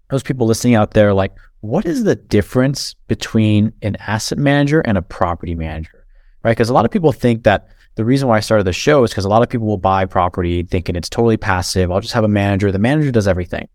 those 0.09 0.23
people 0.23 0.47
listening 0.47 0.75
out 0.75 0.91
there, 0.91 1.13
like 1.13 1.33
what 1.61 1.85
is 1.85 2.03
the 2.03 2.15
difference 2.15 2.95
between 3.07 3.71
an 3.83 3.95
asset 3.97 4.39
manager 4.39 4.81
and 4.81 4.97
a 4.97 5.01
property 5.01 5.53
manager, 5.53 6.05
right? 6.43 6.51
Because 6.51 6.69
a 6.69 6.73
lot 6.73 6.85
of 6.85 6.91
people 6.91 7.11
think 7.11 7.43
that 7.43 7.67
the 7.95 8.05
reason 8.05 8.27
why 8.27 8.37
I 8.37 8.39
started 8.39 8.63
the 8.63 8.73
show 8.73 9.03
is 9.03 9.11
because 9.11 9.25
a 9.25 9.29
lot 9.29 9.43
of 9.43 9.49
people 9.49 9.67
will 9.67 9.77
buy 9.77 10.05
property 10.05 10.63
thinking 10.63 10.95
it's 10.95 11.09
totally 11.09 11.37
passive. 11.37 11.91
I'll 11.91 12.01
just 12.01 12.13
have 12.13 12.23
a 12.23 12.29
manager. 12.29 12.71
The 12.71 12.79
manager 12.79 13.11
does 13.11 13.27
everything. 13.27 13.67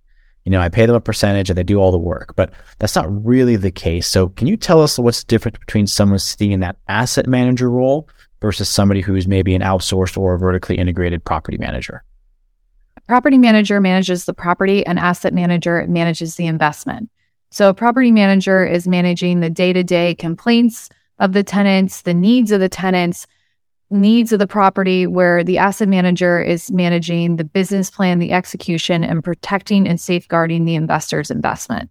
You 0.46 0.52
know, 0.52 0.60
I 0.60 0.68
pay 0.68 0.86
them 0.86 0.94
a 0.94 1.00
percentage 1.00 1.50
and 1.50 1.58
they 1.58 1.64
do 1.64 1.78
all 1.78 1.90
the 1.90 1.98
work, 1.98 2.36
but 2.36 2.52
that's 2.78 2.94
not 2.94 3.26
really 3.26 3.56
the 3.56 3.72
case. 3.72 4.06
So 4.06 4.28
can 4.28 4.46
you 4.46 4.56
tell 4.56 4.80
us 4.80 4.96
what's 4.96 5.24
different 5.24 5.58
between 5.58 5.88
someone 5.88 6.20
sitting 6.20 6.52
in 6.52 6.60
that 6.60 6.76
asset 6.86 7.26
manager 7.26 7.68
role 7.68 8.08
versus 8.40 8.68
somebody 8.68 9.00
who's 9.00 9.26
maybe 9.26 9.56
an 9.56 9.62
outsourced 9.62 10.16
or 10.16 10.34
a 10.34 10.38
vertically 10.38 10.78
integrated 10.78 11.24
property 11.24 11.58
manager? 11.58 12.04
Property 13.08 13.38
manager 13.38 13.80
manages 13.80 14.24
the 14.24 14.34
property 14.34 14.86
and 14.86 15.00
asset 15.00 15.34
manager 15.34 15.84
manages 15.88 16.36
the 16.36 16.46
investment. 16.46 17.10
So 17.50 17.68
a 17.68 17.74
property 17.74 18.12
manager 18.12 18.64
is 18.64 18.86
managing 18.86 19.40
the 19.40 19.50
day-to-day 19.50 20.14
complaints 20.14 20.90
of 21.18 21.32
the 21.32 21.42
tenants, 21.42 22.02
the 22.02 22.14
needs 22.14 22.52
of 22.52 22.60
the 22.60 22.68
tenants, 22.68 23.26
needs 23.90 24.32
of 24.32 24.38
the 24.38 24.46
property 24.46 25.06
where 25.06 25.44
the 25.44 25.58
asset 25.58 25.88
manager 25.88 26.40
is 26.40 26.70
managing 26.70 27.36
the 27.36 27.44
business 27.44 27.90
plan, 27.90 28.18
the 28.18 28.32
execution, 28.32 29.04
and 29.04 29.22
protecting 29.22 29.86
and 29.86 30.00
safeguarding 30.00 30.64
the 30.64 30.74
investor's 30.74 31.30
investment. 31.30 31.90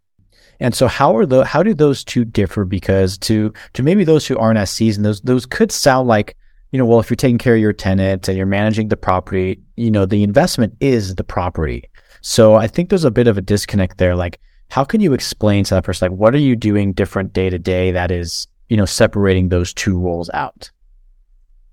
And 0.60 0.74
so 0.74 0.88
how 0.88 1.16
are 1.18 1.26
the 1.26 1.44
how 1.46 1.64
do 1.64 1.74
those 1.74 2.04
two 2.04 2.26
differ? 2.26 2.66
Because 2.66 3.18
to 3.20 3.54
to 3.74 3.84
maybe 3.84 4.04
those 4.04 4.26
who 4.26 4.38
aren't 4.38 4.58
as 4.58 4.70
seasoned, 4.70 5.06
those 5.06 5.22
those 5.22 5.46
could 5.46 5.72
sound 5.72 6.08
like, 6.08 6.38
you 6.72 6.80
know, 6.80 6.86
well, 6.86 7.00
if 7.00 7.10
you're 7.10 7.16
taking 7.16 7.38
care 7.38 7.56
of 7.56 7.62
your 7.62 7.74
tenant 7.74 8.28
and 8.28 8.38
you're 8.38 8.46
managing 8.46 8.88
the 8.88 8.98
property, 8.98 9.62
you 9.76 9.92
know, 9.92 10.06
the 10.06 10.24
investment 10.24 10.76
is 10.80 11.16
the 11.16 11.24
property. 11.24 11.90
So 12.22 12.56
I 12.56 12.68
think 12.68 12.90
there's 12.90 13.04
a 13.04 13.12
bit 13.12 13.28
of 13.28 13.38
a 13.38 13.42
disconnect 13.42 13.98
there. 13.98 14.16
Like, 14.16 14.40
how 14.70 14.84
can 14.84 15.02
you 15.02 15.14
explain 15.14 15.64
to 15.66 15.76
that 15.76 15.84
person, 15.84 16.10
like, 16.10 16.18
what 16.18 16.34
are 16.34 16.40
you 16.40 16.56
doing 16.56 16.94
different 16.94 17.34
day 17.34 17.50
to 17.50 17.60
day 17.60 17.92
that 17.92 18.12
is, 18.12 18.48
you 18.70 18.78
know, 18.78 18.86
separating 18.86 19.50
those 19.50 19.74
two 19.74 20.00
roles 20.00 20.30
out? 20.34 20.72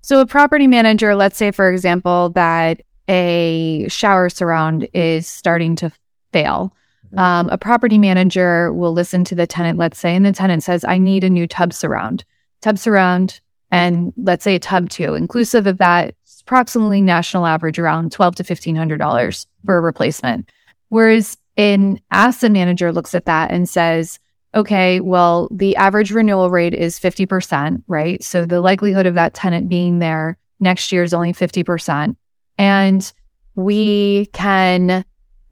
So 0.03 0.19
a 0.19 0.25
property 0.25 0.67
manager, 0.67 1.15
let's 1.15 1.37
say, 1.37 1.51
for 1.51 1.71
example, 1.71 2.29
that 2.31 2.81
a 3.07 3.87
shower 3.87 4.29
surround 4.29 4.87
is 4.93 5.27
starting 5.27 5.77
to 5.77 5.91
fail. 6.33 6.75
Mm-hmm. 7.07 7.19
Um, 7.19 7.49
a 7.49 7.57
property 7.57 7.97
manager 7.97 8.73
will 8.73 8.91
listen 8.91 9.23
to 9.23 9.35
the 9.35 9.47
tenant, 9.47 9.79
let's 9.79 9.97
say, 9.97 10.13
and 10.13 10.25
the 10.25 10.33
tenant 10.33 10.61
says, 10.61 10.83
I 10.83 10.97
need 10.97 11.23
a 11.23 11.29
new 11.29 11.47
tub 11.47 11.71
surround. 11.71 12.25
Tub 12.61 12.77
surround, 12.77 13.39
and 13.71 14.11
let's 14.17 14.43
say 14.43 14.55
a 14.55 14.59
tub 14.59 14.89
two, 14.89 15.13
inclusive 15.15 15.67
of 15.67 15.77
that, 15.77 16.15
approximately 16.41 16.99
national 16.99 17.45
average 17.45 17.79
around 17.79 18.11
twelve 18.11 18.35
to 18.35 18.43
fifteen 18.43 18.75
hundred 18.75 18.97
dollars 18.97 19.47
for 19.65 19.77
a 19.77 19.81
replacement. 19.81 20.51
Whereas 20.89 21.37
an 21.55 22.01
asset 22.11 22.51
manager 22.51 22.91
looks 22.91 23.15
at 23.15 23.25
that 23.25 23.51
and 23.51 23.69
says, 23.69 24.19
okay, 24.55 24.99
well, 24.99 25.47
the 25.51 25.75
average 25.75 26.11
renewal 26.11 26.49
rate 26.49 26.73
is 26.73 26.99
50%, 26.99 27.83
right? 27.87 28.23
So 28.23 28.45
the 28.45 28.61
likelihood 28.61 29.05
of 29.05 29.15
that 29.15 29.33
tenant 29.33 29.69
being 29.69 29.99
there 29.99 30.37
next 30.59 30.91
year 30.91 31.03
is 31.03 31.13
only 31.13 31.33
50%. 31.33 32.15
And 32.57 33.13
we 33.55 34.27
can 34.27 35.03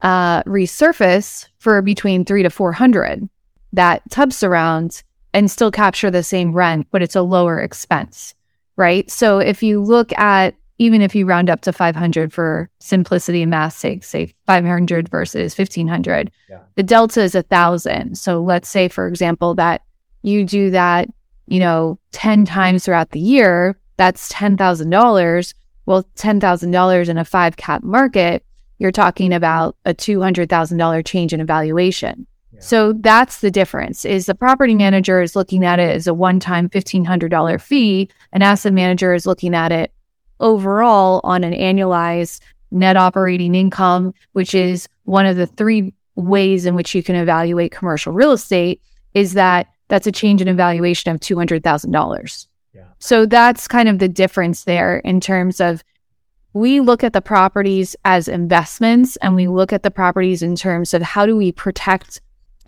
uh, 0.02 0.42
resurface 0.44 1.46
for 1.58 1.80
between 1.82 2.24
three 2.24 2.42
to 2.42 2.50
400 2.50 3.28
that 3.72 4.02
tub 4.10 4.32
surrounds 4.32 5.02
and 5.32 5.50
still 5.50 5.70
capture 5.70 6.10
the 6.10 6.22
same 6.22 6.52
rent, 6.52 6.86
but 6.90 7.02
it's 7.02 7.16
a 7.16 7.22
lower 7.22 7.58
expense, 7.60 8.34
right? 8.76 9.10
So 9.10 9.38
if 9.38 9.62
you 9.62 9.82
look 9.82 10.12
at 10.18 10.54
even 10.78 11.02
if 11.02 11.14
you 11.14 11.26
round 11.26 11.50
up 11.50 11.60
to 11.62 11.72
500 11.72 12.32
for 12.32 12.68
simplicity 12.80 13.42
and 13.42 13.50
math 13.50 13.76
sake, 13.76 14.04
say 14.04 14.34
500 14.46 15.08
versus 15.08 15.56
1500, 15.56 16.30
yeah. 16.48 16.58
the 16.74 16.82
delta 16.82 17.22
is 17.22 17.34
a 17.34 17.42
thousand. 17.42 18.16
So 18.16 18.42
let's 18.42 18.68
say, 18.68 18.88
for 18.88 19.06
example, 19.06 19.54
that 19.54 19.82
you 20.22 20.44
do 20.44 20.70
that, 20.70 21.08
you 21.46 21.60
know, 21.60 21.98
10 22.12 22.44
times 22.44 22.84
throughout 22.84 23.10
the 23.10 23.20
year, 23.20 23.78
that's 23.96 24.32
$10,000. 24.32 25.54
Well, 25.84 26.04
$10,000 26.16 27.08
in 27.08 27.18
a 27.18 27.24
five 27.24 27.56
cap 27.56 27.82
market, 27.82 28.44
you're 28.78 28.92
talking 28.92 29.32
about 29.32 29.76
a 29.84 29.94
$200,000 29.94 31.06
change 31.06 31.32
in 31.32 31.40
evaluation. 31.40 32.26
Yeah. 32.52 32.60
So 32.60 32.92
that's 32.94 33.40
the 33.40 33.50
difference 33.50 34.04
is 34.04 34.26
the 34.26 34.34
property 34.34 34.74
manager 34.74 35.20
is 35.22 35.36
looking 35.36 35.64
at 35.64 35.78
it 35.78 35.94
as 35.94 36.06
a 36.06 36.14
one-time 36.14 36.68
$1,500 36.68 37.60
fee. 37.60 38.08
An 38.32 38.42
asset 38.42 38.72
manager 38.72 39.14
is 39.14 39.26
looking 39.26 39.54
at 39.54 39.72
it 39.72 39.92
overall 40.42 41.20
on 41.24 41.44
an 41.44 41.54
annualized 41.54 42.40
net 42.70 42.96
operating 42.96 43.54
income, 43.54 44.12
which 44.32 44.54
is 44.54 44.88
one 45.04 45.24
of 45.24 45.36
the 45.36 45.46
three 45.46 45.94
ways 46.16 46.66
in 46.66 46.74
which 46.74 46.94
you 46.94 47.02
can 47.02 47.16
evaluate 47.16 47.72
commercial 47.72 48.12
real 48.12 48.32
estate, 48.32 48.82
is 49.14 49.34
that 49.34 49.68
that's 49.88 50.06
a 50.06 50.12
change 50.12 50.42
in 50.42 50.48
evaluation 50.48 51.10
of 51.10 51.20
$200,000. 51.20 52.46
Yeah. 52.74 52.82
So 52.98 53.26
that's 53.26 53.68
kind 53.68 53.88
of 53.88 53.98
the 53.98 54.08
difference 54.08 54.64
there 54.64 54.98
in 54.98 55.20
terms 55.20 55.60
of 55.60 55.82
we 56.54 56.80
look 56.80 57.02
at 57.02 57.12
the 57.12 57.22
properties 57.22 57.96
as 58.04 58.28
investments 58.28 59.16
and 59.16 59.34
we 59.34 59.48
look 59.48 59.72
at 59.72 59.82
the 59.82 59.90
properties 59.90 60.42
in 60.42 60.54
terms 60.54 60.92
of 60.92 61.02
how 61.02 61.24
do 61.24 61.36
we 61.36 61.52
protect 61.52 62.20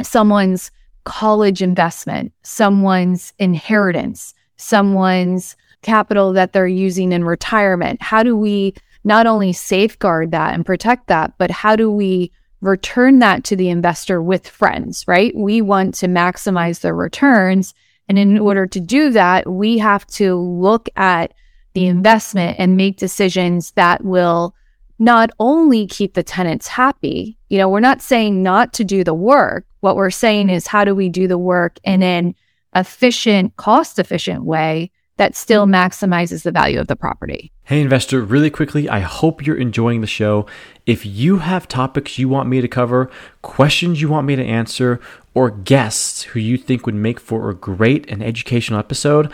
someone's 0.02 0.70
college 1.04 1.60
investment, 1.60 2.32
someone's 2.42 3.32
inheritance, 3.38 4.34
someone's 4.56 5.56
capital 5.84 6.32
that 6.32 6.52
they're 6.52 6.66
using 6.66 7.12
in 7.12 7.24
retirement? 7.24 8.02
How 8.02 8.24
do 8.24 8.36
we 8.36 8.74
not 9.04 9.26
only 9.26 9.52
safeguard 9.52 10.32
that 10.32 10.54
and 10.54 10.66
protect 10.66 11.06
that, 11.08 11.34
but 11.38 11.50
how 11.50 11.76
do 11.76 11.90
we 11.90 12.32
return 12.60 13.18
that 13.18 13.44
to 13.44 13.56
the 13.56 13.68
investor 13.68 14.22
with 14.22 14.48
friends, 14.48 15.04
right? 15.06 15.36
We 15.36 15.60
want 15.60 15.94
to 15.96 16.06
maximize 16.06 16.80
the 16.80 16.94
returns. 16.94 17.74
And 18.08 18.18
in 18.18 18.38
order 18.38 18.66
to 18.66 18.80
do 18.80 19.10
that, 19.10 19.48
we 19.48 19.78
have 19.78 20.06
to 20.08 20.34
look 20.34 20.88
at 20.96 21.34
the 21.74 21.86
investment 21.86 22.56
and 22.58 22.76
make 22.76 22.96
decisions 22.96 23.72
that 23.72 24.04
will 24.04 24.54
not 24.98 25.30
only 25.38 25.86
keep 25.86 26.14
the 26.14 26.22
tenants 26.22 26.68
happy. 26.68 27.36
You 27.50 27.58
know, 27.58 27.68
we're 27.68 27.80
not 27.80 28.00
saying 28.00 28.42
not 28.42 28.72
to 28.74 28.84
do 28.84 29.04
the 29.04 29.14
work. 29.14 29.66
What 29.80 29.96
we're 29.96 30.10
saying 30.10 30.48
is 30.48 30.66
how 30.66 30.84
do 30.84 30.94
we 30.94 31.08
do 31.08 31.28
the 31.28 31.38
work 31.38 31.78
in 31.84 32.02
an 32.02 32.34
efficient, 32.74 33.56
cost 33.56 33.98
efficient 33.98 34.44
way 34.44 34.90
that 35.16 35.36
still 35.36 35.66
mm. 35.66 35.74
maximizes 35.74 36.42
the 36.42 36.52
value 36.52 36.80
of 36.80 36.86
the 36.86 36.96
property. 36.96 37.52
Hey, 37.64 37.80
investor, 37.80 38.20
really 38.20 38.50
quickly, 38.50 38.88
I 38.88 39.00
hope 39.00 39.46
you're 39.46 39.56
enjoying 39.56 40.00
the 40.00 40.06
show. 40.06 40.46
If 40.86 41.06
you 41.06 41.38
have 41.38 41.68
topics 41.68 42.18
you 42.18 42.28
want 42.28 42.48
me 42.48 42.60
to 42.60 42.68
cover, 42.68 43.10
questions 43.42 44.00
you 44.00 44.08
want 44.08 44.26
me 44.26 44.36
to 44.36 44.44
answer, 44.44 45.00
or 45.34 45.50
guests 45.50 46.22
who 46.22 46.40
you 46.40 46.58
think 46.58 46.86
would 46.86 46.94
make 46.94 47.20
for 47.20 47.48
a 47.48 47.54
great 47.54 48.08
and 48.10 48.22
educational 48.22 48.78
episode, 48.78 49.32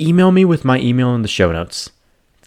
email 0.00 0.32
me 0.32 0.44
with 0.44 0.64
my 0.64 0.78
email 0.78 1.14
in 1.14 1.22
the 1.22 1.28
show 1.28 1.52
notes 1.52 1.90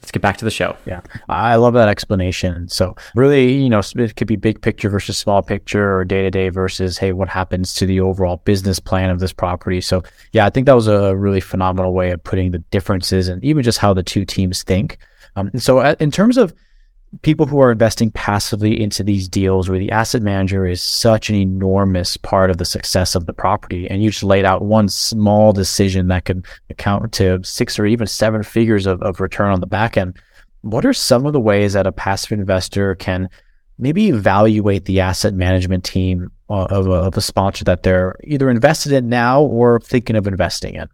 let's 0.05 0.11
get 0.11 0.21
back 0.21 0.37
to 0.37 0.45
the 0.45 0.51
show. 0.51 0.77
Yeah. 0.85 1.01
I 1.29 1.55
love 1.55 1.73
that 1.73 1.89
explanation. 1.89 2.69
So 2.69 2.95
really, 3.15 3.53
you 3.53 3.69
know, 3.69 3.81
it 3.95 4.15
could 4.15 4.27
be 4.27 4.35
big 4.35 4.61
picture 4.61 4.87
versus 4.87 5.17
small 5.17 5.41
picture 5.41 5.97
or 5.97 6.05
day 6.05 6.21
to 6.21 6.29
day 6.29 6.49
versus, 6.49 6.99
hey, 6.99 7.11
what 7.11 7.27
happens 7.27 7.73
to 7.73 7.87
the 7.87 8.01
overall 8.01 8.37
business 8.45 8.79
plan 8.79 9.09
of 9.09 9.19
this 9.19 9.33
property? 9.33 9.81
So 9.81 10.03
yeah, 10.31 10.45
I 10.45 10.51
think 10.51 10.67
that 10.67 10.75
was 10.75 10.87
a 10.87 11.15
really 11.15 11.39
phenomenal 11.39 11.91
way 11.91 12.11
of 12.11 12.23
putting 12.23 12.51
the 12.51 12.59
differences 12.59 13.27
and 13.27 13.43
even 13.43 13.63
just 13.63 13.79
how 13.79 13.95
the 13.95 14.03
two 14.03 14.25
teams 14.25 14.61
think. 14.61 14.99
Um, 15.35 15.49
so 15.55 15.79
uh, 15.79 15.95
in 15.99 16.11
terms 16.11 16.37
of 16.37 16.53
people 17.21 17.45
who 17.45 17.59
are 17.59 17.71
investing 17.71 18.11
passively 18.11 18.81
into 18.81 19.03
these 19.03 19.27
deals 19.27 19.69
where 19.69 19.79
the 19.79 19.91
asset 19.91 20.21
manager 20.21 20.65
is 20.65 20.81
such 20.81 21.29
an 21.29 21.35
enormous 21.35 22.17
part 22.17 22.49
of 22.49 22.57
the 22.57 22.65
success 22.65 23.15
of 23.15 23.25
the 23.25 23.33
property 23.33 23.89
and 23.89 24.03
you 24.03 24.09
just 24.09 24.23
laid 24.23 24.45
out 24.45 24.63
one 24.63 24.87
small 24.87 25.53
decision 25.53 26.07
that 26.07 26.25
could 26.25 26.45
account 26.69 27.11
to 27.13 27.39
six 27.43 27.77
or 27.79 27.85
even 27.85 28.07
seven 28.07 28.43
figures 28.43 28.85
of, 28.85 29.01
of 29.01 29.19
return 29.19 29.51
on 29.51 29.59
the 29.59 29.67
back 29.67 29.97
end 29.97 30.17
what 30.61 30.85
are 30.85 30.93
some 30.93 31.25
of 31.25 31.33
the 31.33 31.39
ways 31.39 31.73
that 31.73 31.87
a 31.87 31.91
passive 31.91 32.31
investor 32.31 32.95
can 32.95 33.29
maybe 33.77 34.09
evaluate 34.09 34.85
the 34.85 34.99
asset 34.99 35.33
management 35.33 35.83
team 35.83 36.31
uh, 36.49 36.65
of 36.65 36.87
a, 36.87 36.91
of 36.91 37.17
a 37.17 37.21
sponsor 37.21 37.63
that 37.63 37.83
they're 37.83 38.15
either 38.23 38.49
invested 38.49 38.91
in 38.91 39.09
now 39.09 39.41
or 39.41 39.79
thinking 39.79 40.15
of 40.15 40.27
investing 40.27 40.75
in 40.75 40.87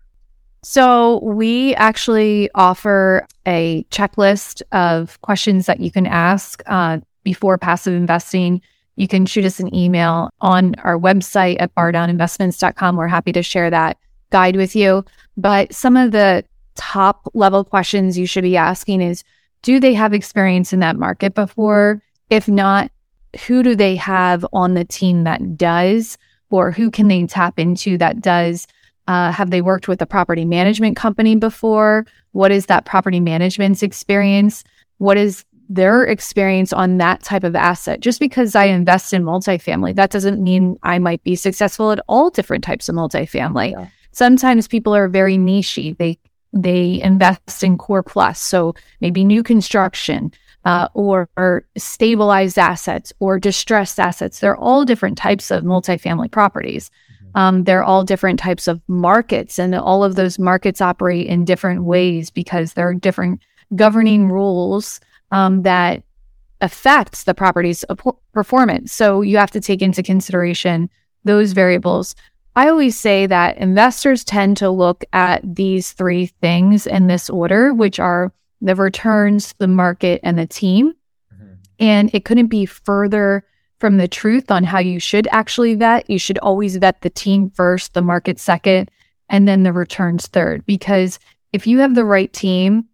so, 0.63 1.19
we 1.23 1.73
actually 1.75 2.49
offer 2.53 3.25
a 3.47 3.83
checklist 3.89 4.61
of 4.71 5.19
questions 5.21 5.65
that 5.65 5.79
you 5.79 5.89
can 5.89 6.05
ask 6.05 6.61
uh, 6.67 6.99
before 7.23 7.57
passive 7.57 7.95
investing. 7.95 8.61
You 8.95 9.07
can 9.07 9.25
shoot 9.25 9.45
us 9.45 9.59
an 9.59 9.73
email 9.73 10.29
on 10.39 10.75
our 10.83 10.99
website 10.99 11.57
at 11.59 11.73
bardowninvestments.com. 11.73 12.95
We're 12.95 13.07
happy 13.07 13.31
to 13.31 13.41
share 13.41 13.71
that 13.71 13.97
guide 14.29 14.55
with 14.55 14.75
you. 14.75 15.03
But 15.35 15.73
some 15.73 15.97
of 15.97 16.11
the 16.11 16.45
top 16.75 17.27
level 17.33 17.63
questions 17.63 18.17
you 18.17 18.27
should 18.27 18.43
be 18.43 18.57
asking 18.57 19.01
is 19.01 19.23
Do 19.63 19.79
they 19.79 19.95
have 19.95 20.13
experience 20.13 20.73
in 20.73 20.79
that 20.81 20.95
market 20.95 21.33
before? 21.33 22.03
If 22.29 22.47
not, 22.47 22.91
who 23.47 23.63
do 23.63 23.75
they 23.75 23.95
have 23.95 24.45
on 24.53 24.75
the 24.75 24.85
team 24.85 25.23
that 25.23 25.57
does? 25.57 26.19
Or 26.51 26.71
who 26.71 26.91
can 26.91 27.07
they 27.07 27.25
tap 27.25 27.57
into 27.57 27.97
that 27.97 28.21
does? 28.21 28.67
Uh, 29.11 29.29
have 29.29 29.49
they 29.49 29.61
worked 29.61 29.89
with 29.89 30.01
a 30.01 30.05
property 30.05 30.45
management 30.45 30.95
company 30.95 31.35
before? 31.35 32.05
What 32.31 32.49
is 32.49 32.67
that 32.67 32.85
property 32.85 33.19
management's 33.19 33.83
experience? 33.83 34.63
What 34.99 35.17
is 35.17 35.43
their 35.67 36.05
experience 36.05 36.71
on 36.71 36.97
that 36.99 37.21
type 37.21 37.43
of 37.43 37.53
asset? 37.53 37.99
Just 37.99 38.21
because 38.21 38.55
I 38.55 38.63
invest 38.63 39.11
in 39.11 39.23
multifamily, 39.23 39.95
that 39.95 40.11
doesn't 40.11 40.41
mean 40.41 40.77
I 40.83 40.97
might 40.97 41.21
be 41.25 41.35
successful 41.35 41.91
at 41.91 41.99
all 42.07 42.29
different 42.29 42.63
types 42.63 42.87
of 42.87 42.95
multifamily. 42.95 43.71
Yeah. 43.71 43.87
Sometimes 44.13 44.69
people 44.69 44.95
are 44.95 45.09
very 45.09 45.35
nichey. 45.35 45.97
They 45.97 46.17
they 46.53 47.01
invest 47.01 47.65
in 47.65 47.77
core 47.77 48.03
plus, 48.03 48.41
so 48.41 48.75
maybe 49.01 49.25
new 49.25 49.43
construction, 49.43 50.31
uh, 50.63 50.87
or, 50.93 51.27
or, 51.35 51.65
stabilized 51.77 52.57
assets 52.57 53.11
or 53.19 53.39
distressed 53.39 53.99
assets. 53.99 54.39
They're 54.39 54.55
all 54.55 54.85
different 54.85 55.17
types 55.17 55.51
of 55.51 55.63
multifamily 55.63 56.31
properties. 56.31 56.91
Um, 57.35 57.63
they're 57.63 57.83
all 57.83 58.03
different 58.03 58.39
types 58.39 58.67
of 58.67 58.81
markets, 58.87 59.59
and 59.59 59.73
all 59.75 60.03
of 60.03 60.15
those 60.15 60.39
markets 60.39 60.81
operate 60.81 61.27
in 61.27 61.45
different 61.45 61.83
ways 61.83 62.29
because 62.29 62.73
there 62.73 62.87
are 62.87 62.93
different 62.93 63.41
governing 63.75 64.29
rules 64.29 64.99
um, 65.31 65.63
that 65.63 66.03
affect 66.59 67.25
the 67.25 67.33
property's 67.33 67.83
performance. 68.33 68.93
So 68.93 69.21
you 69.21 69.37
have 69.37 69.51
to 69.51 69.61
take 69.61 69.81
into 69.81 70.03
consideration 70.03 70.89
those 71.23 71.53
variables. 71.53 72.15
I 72.55 72.67
always 72.67 72.99
say 72.99 73.27
that 73.27 73.57
investors 73.57 74.23
tend 74.23 74.57
to 74.57 74.69
look 74.69 75.05
at 75.13 75.41
these 75.55 75.93
three 75.93 76.27
things 76.27 76.85
in 76.85 77.07
this 77.07 77.29
order, 77.29 77.73
which 77.73 77.99
are 77.99 78.33
the 78.59 78.75
returns, 78.75 79.53
the 79.57 79.67
market, 79.67 80.19
and 80.23 80.37
the 80.37 80.45
team. 80.45 80.93
Mm-hmm. 81.33 81.53
And 81.79 82.13
it 82.13 82.25
couldn't 82.25 82.47
be 82.47 82.65
further 82.65 83.45
from 83.81 83.97
the 83.97 84.07
truth 84.07 84.51
on 84.51 84.63
how 84.63 84.79
you 84.79 84.99
should 84.99 85.27
actually 85.31 85.75
vet. 85.75 86.09
You 86.09 86.19
should 86.19 86.37
always 86.37 86.77
vet 86.77 87.01
the 87.01 87.09
team 87.09 87.49
first, 87.49 87.93
the 87.93 88.01
market 88.01 88.39
second, 88.39 88.89
and 89.27 89.47
then 89.47 89.63
the 89.63 89.73
returns 89.73 90.27
third. 90.27 90.65
Because 90.65 91.19
if 91.51 91.67
you 91.67 91.79
have 91.79 91.95
the 91.95 92.05
right 92.05 92.31
team, 92.31 92.85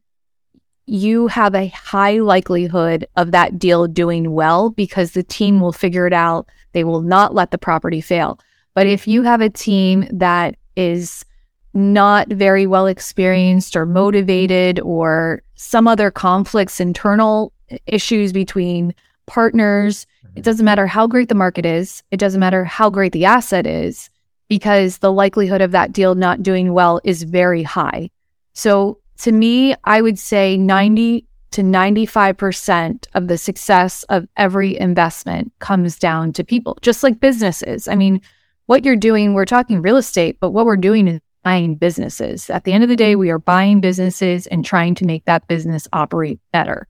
you 0.85 1.27
have 1.27 1.53
a 1.53 1.67
high 1.67 2.19
likelihood 2.19 3.05
of 3.17 3.31
that 3.31 3.59
deal 3.59 3.85
doing 3.85 4.31
well 4.31 4.69
because 4.69 5.11
the 5.11 5.23
team 5.23 5.59
will 5.59 5.73
figure 5.73 6.07
it 6.07 6.13
out. 6.13 6.47
They 6.71 6.85
will 6.85 7.01
not 7.01 7.35
let 7.35 7.51
the 7.51 7.57
property 7.57 7.99
fail. 7.99 8.39
But 8.73 8.87
if 8.87 9.07
you 9.07 9.23
have 9.23 9.41
a 9.41 9.49
team 9.49 10.07
that 10.13 10.55
is 10.77 11.25
not 11.73 12.29
very 12.29 12.65
well 12.65 12.87
experienced 12.87 13.75
or 13.75 13.85
motivated 13.85 14.79
or 14.79 15.43
some 15.55 15.87
other 15.87 16.09
conflicts, 16.09 16.79
internal 16.79 17.51
issues 17.85 18.31
between 18.31 18.95
partners, 19.27 20.07
it 20.35 20.43
doesn't 20.43 20.65
matter 20.65 20.87
how 20.87 21.05
great 21.05 21.29
the 21.29 21.35
market 21.35 21.65
is, 21.65 22.03
it 22.11 22.17
doesn't 22.17 22.39
matter 22.39 22.65
how 22.65 22.89
great 22.89 23.11
the 23.11 23.25
asset 23.25 23.67
is, 23.67 24.09
because 24.47 24.97
the 24.97 25.11
likelihood 25.11 25.61
of 25.61 25.71
that 25.71 25.91
deal 25.91 26.15
not 26.15 26.41
doing 26.41 26.73
well 26.73 26.99
is 27.03 27.23
very 27.23 27.63
high. 27.63 28.09
So 28.53 28.99
to 29.19 29.31
me, 29.31 29.75
I 29.83 30.01
would 30.01 30.17
say 30.17 30.57
90 30.57 31.25
to 31.51 31.61
95% 31.61 33.07
of 33.13 33.27
the 33.27 33.37
success 33.37 34.03
of 34.03 34.27
every 34.37 34.77
investment 34.77 35.51
comes 35.59 35.97
down 35.97 36.33
to 36.33 36.43
people, 36.43 36.77
just 36.81 37.03
like 37.03 37.19
businesses. 37.19 37.87
I 37.87 37.95
mean, 37.95 38.21
what 38.65 38.85
you're 38.85 38.95
doing, 38.95 39.33
we're 39.33 39.45
talking 39.45 39.81
real 39.81 39.97
estate, 39.97 40.37
but 40.39 40.51
what 40.51 40.65
we're 40.65 40.77
doing 40.77 41.07
is 41.07 41.19
buying 41.43 41.75
businesses. 41.75 42.49
At 42.49 42.65
the 42.65 42.73
end 42.73 42.83
of 42.83 42.89
the 42.89 42.95
day, 42.95 43.15
we 43.15 43.29
are 43.29 43.39
buying 43.39 43.79
businesses 43.79 44.47
and 44.47 44.65
trying 44.65 44.95
to 44.95 45.05
make 45.05 45.23
that 45.25 45.47
business 45.47 45.87
operate 45.93 46.39
better. 46.51 46.87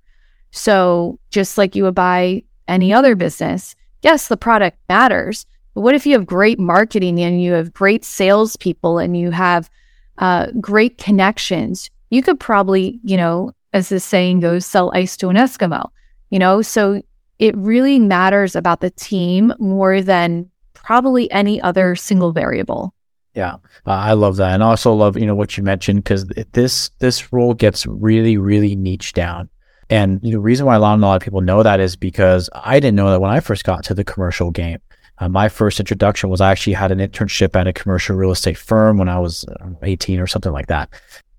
So, 0.58 1.20
just 1.30 1.58
like 1.58 1.76
you 1.76 1.84
would 1.84 1.96
buy 1.96 2.44
any 2.68 2.92
other 2.92 3.16
business, 3.16 3.76
yes, 4.02 4.28
the 4.28 4.38
product 4.38 4.78
matters. 4.90 5.46
But 5.74 5.82
what 5.82 5.96
if 5.96 6.06
you 6.06 6.14
have 6.14 6.26
great 6.26 6.60
marketing 6.60 7.20
and 7.20 7.42
you 7.42 7.54
have 7.54 7.74
great 7.74 8.04
salespeople 8.04 8.98
and 8.98 9.16
you 9.16 9.32
have 9.32 9.70
uh, 10.18 10.48
great 10.60 10.98
connections? 10.98 11.90
you 12.10 12.22
could 12.22 12.40
probably, 12.40 13.00
you 13.04 13.18
know, 13.18 13.52
as 13.74 13.90
the 13.90 14.00
saying 14.00 14.40
goes, 14.40 14.66
sell 14.66 14.92
ice 14.94 15.18
to 15.18 15.30
an 15.30 15.36
Eskimo, 15.36 15.90
you 16.30 16.40
know? 16.40 16.62
So 16.62 17.02
it 17.40 17.56
really 17.58 18.00
matters 18.00 18.56
about 18.56 18.82
the 18.82 18.90
team 18.90 19.54
more 19.60 20.02
than 20.02 20.50
probably 20.74 21.30
any 21.32 21.62
other 21.62 21.96
single 21.96 22.32
variable. 22.32 22.94
Yeah, 23.34 23.56
uh, 23.86 23.92
I 23.92 24.14
love 24.14 24.38
that, 24.38 24.54
and 24.54 24.64
I 24.64 24.68
also 24.70 24.94
love 24.94 25.16
you 25.16 25.28
know 25.28 25.36
what 25.36 25.58
you 25.58 25.64
mentioned 25.64 26.04
because 26.04 26.26
this 26.54 26.90
this 26.98 27.32
role 27.32 27.54
gets 27.54 27.86
really 27.86 28.36
really 28.36 28.76
niche 28.76 29.14
down, 29.14 29.48
and 29.90 30.22
the 30.22 30.40
reason 30.40 30.66
why 30.66 30.76
a 30.76 30.80
lot, 30.80 30.98
a 30.98 31.02
lot 31.02 31.16
of 31.16 31.22
people 31.22 31.42
know 31.42 31.64
that 31.64 31.80
is 31.80 31.96
because 31.96 32.50
I 32.54 32.80
didn't 32.80 32.96
know 32.96 33.10
that 33.12 33.22
when 33.22 33.32
I 33.32 33.40
first 33.40 33.64
got 33.64 33.84
to 33.86 33.94
the 33.94 34.04
commercial 34.04 34.52
game. 34.52 34.80
Uh, 35.20 35.30
my 35.30 35.50
first 35.50 35.80
introduction 35.80 36.30
was 36.30 36.42
I 36.42 36.52
actually 36.52 36.74
had 36.74 36.92
an 36.92 37.00
internship 37.00 37.56
at 37.56 37.68
a 37.68 37.74
commercial 37.74 38.16
real 38.16 38.32
estate 38.32 38.58
firm 38.58 38.98
when 38.98 39.10
I 39.10 39.18
was 39.18 39.46
uh, 39.46 39.70
18 39.82 40.20
or 40.20 40.28
something 40.28 40.52
like 40.52 40.68
that. 40.68 40.90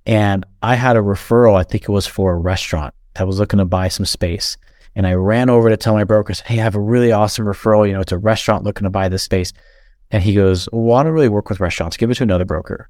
And 0.05 0.45
I 0.63 0.75
had 0.75 0.97
a 0.97 1.01
referral, 1.01 1.55
I 1.55 1.63
think 1.63 1.85
it 1.85 1.93
was 1.93 2.07
for 2.07 2.33
a 2.33 2.39
restaurant 2.39 2.93
that 3.15 3.27
was 3.27 3.39
looking 3.39 3.59
to 3.59 3.65
buy 3.65 3.89
some 3.89 4.07
space. 4.07 4.57
And 4.97 5.07
I 5.07 5.13
ran 5.13 5.49
over 5.49 5.69
to 5.69 5.77
tell 5.77 5.95
my 5.95 6.03
brokers, 6.03 6.41
Hey, 6.41 6.59
I 6.59 6.65
have 6.65 6.75
a 6.75 6.81
really 6.81 7.13
awesome 7.13 7.45
referral. 7.45 7.87
You 7.87 7.93
know, 7.93 8.01
it's 8.01 8.11
a 8.11 8.19
restaurant 8.19 8.65
looking 8.65 8.85
to 8.85 8.91
buy 8.91 9.09
this 9.09 9.23
space. 9.23 9.53
And 10.11 10.23
he 10.23 10.35
goes, 10.35 10.69
well, 10.73 10.97
I 10.97 11.03
don't 11.03 11.13
really 11.13 11.29
work 11.29 11.49
with 11.51 11.61
restaurants. 11.61 11.97
Give 11.97 12.11
it 12.11 12.15
to 12.15 12.23
another 12.23 12.45
broker. 12.45 12.89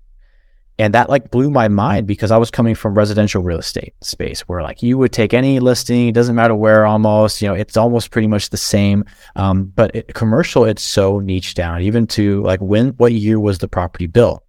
And 0.81 0.95
that 0.95 1.11
like 1.11 1.33
blew 1.33 1.51
my 1.51 1.67
mind 1.67 2.07
because 2.07 2.31
I 2.31 2.37
was 2.37 2.53
coming 2.53 2.77
from 2.77 2.95
residential 2.95 3.43
real 3.43 3.59
estate 3.59 3.95
space 4.01 4.43
where 4.43 4.63
like 4.63 4.81
you 4.81 4.97
would 4.97 5.13
take 5.13 5.35
any 5.35 5.59
listing, 5.59 6.07
it 6.07 6.15
doesn't 6.15 6.37
matter 6.37 6.55
where 6.55 6.87
almost, 6.87 7.43
you 7.43 7.49
know, 7.49 7.55
it's 7.55 7.77
almost 7.77 8.13
pretty 8.13 8.29
much 8.29 8.51
the 8.51 8.57
same. 8.57 9.05
Um, 9.35 9.65
but 9.75 9.95
it, 9.97 10.15
commercial, 10.15 10.65
it's 10.65 10.83
so 10.83 11.19
niche 11.19 11.55
down, 11.55 11.83
even 11.83 12.07
to 12.09 12.43
like 12.45 12.61
when, 12.61 12.91
what 12.91 13.13
year 13.13 13.41
was 13.41 13.59
the 13.59 13.67
property 13.67 14.07
built? 14.07 14.45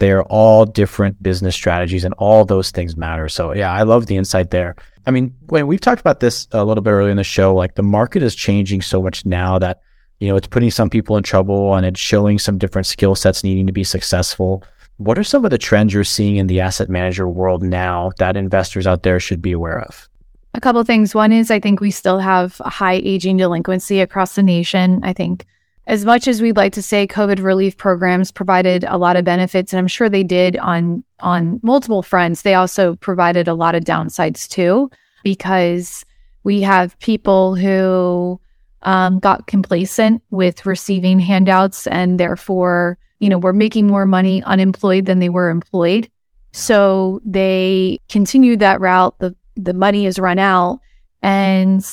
They're 0.00 0.24
all 0.24 0.66
different 0.66 1.22
business 1.22 1.54
strategies 1.54 2.04
and 2.04 2.12
all 2.18 2.44
those 2.44 2.70
things 2.70 2.94
matter. 2.94 3.30
So 3.30 3.54
yeah, 3.54 3.72
I 3.72 3.84
love 3.84 4.04
the 4.04 4.16
insight 4.16 4.50
there. 4.50 4.76
I 5.06 5.12
mean, 5.12 5.34
when 5.46 5.66
we've 5.66 5.80
talked 5.80 6.00
about 6.00 6.20
this 6.20 6.46
a 6.52 6.62
little 6.62 6.82
bit 6.82 6.90
earlier 6.90 7.10
in 7.10 7.16
the 7.16 7.24
show, 7.24 7.54
like 7.54 7.74
the 7.74 7.82
market 7.82 8.22
is 8.22 8.34
changing 8.34 8.82
so 8.82 9.00
much 9.00 9.24
now 9.24 9.58
that, 9.60 9.80
you 10.20 10.28
know, 10.28 10.36
it's 10.36 10.46
putting 10.46 10.70
some 10.70 10.90
people 10.90 11.16
in 11.16 11.22
trouble 11.22 11.74
and 11.74 11.86
it's 11.86 12.00
showing 12.00 12.38
some 12.38 12.58
different 12.58 12.86
skill 12.86 13.14
sets 13.14 13.42
needing 13.42 13.66
to 13.66 13.72
be 13.72 13.84
successful. 13.84 14.62
What 14.98 15.18
are 15.18 15.24
some 15.24 15.44
of 15.44 15.50
the 15.50 15.58
trends 15.58 15.92
you're 15.92 16.04
seeing 16.04 16.36
in 16.36 16.46
the 16.46 16.60
asset 16.60 16.88
manager 16.88 17.28
world 17.28 17.62
now 17.62 18.12
that 18.18 18.36
investors 18.36 18.86
out 18.86 19.02
there 19.02 19.18
should 19.18 19.42
be 19.42 19.52
aware 19.52 19.80
of? 19.80 20.08
A 20.54 20.60
couple 20.60 20.80
of 20.80 20.86
things. 20.86 21.14
One 21.14 21.32
is 21.32 21.50
I 21.50 21.58
think 21.58 21.80
we 21.80 21.90
still 21.90 22.20
have 22.20 22.58
high 22.58 23.00
aging 23.04 23.38
delinquency 23.38 24.00
across 24.00 24.36
the 24.36 24.42
nation. 24.42 25.00
I 25.02 25.12
think 25.12 25.46
as 25.86 26.04
much 26.04 26.28
as 26.28 26.40
we'd 26.40 26.56
like 26.56 26.72
to 26.74 26.82
say 26.82 27.06
COVID 27.06 27.42
relief 27.42 27.76
programs 27.76 28.30
provided 28.30 28.84
a 28.84 28.96
lot 28.96 29.16
of 29.16 29.24
benefits, 29.24 29.72
and 29.72 29.78
I'm 29.78 29.88
sure 29.88 30.08
they 30.08 30.22
did 30.22 30.56
on 30.58 31.02
on 31.20 31.58
multiple 31.62 32.02
fronts, 32.02 32.42
they 32.42 32.54
also 32.54 32.94
provided 32.96 33.48
a 33.48 33.54
lot 33.54 33.74
of 33.74 33.82
downsides 33.84 34.48
too, 34.48 34.90
because 35.24 36.04
we 36.44 36.60
have 36.60 36.98
people 37.00 37.56
who 37.56 38.40
um, 38.82 39.18
got 39.18 39.46
complacent 39.46 40.22
with 40.30 40.66
receiving 40.66 41.18
handouts 41.18 41.86
and 41.88 42.20
therefore, 42.20 42.96
you 43.18 43.28
know, 43.28 43.38
were 43.38 43.52
making 43.52 43.86
more 43.86 44.06
money 44.06 44.42
unemployed 44.42 45.06
than 45.06 45.18
they 45.18 45.28
were 45.28 45.50
employed. 45.50 46.10
So 46.52 47.20
they 47.24 48.00
continued 48.08 48.60
that 48.60 48.80
route. 48.80 49.18
The 49.18 49.34
the 49.56 49.74
money 49.74 50.06
is 50.06 50.18
run 50.18 50.38
out, 50.38 50.80
and 51.22 51.84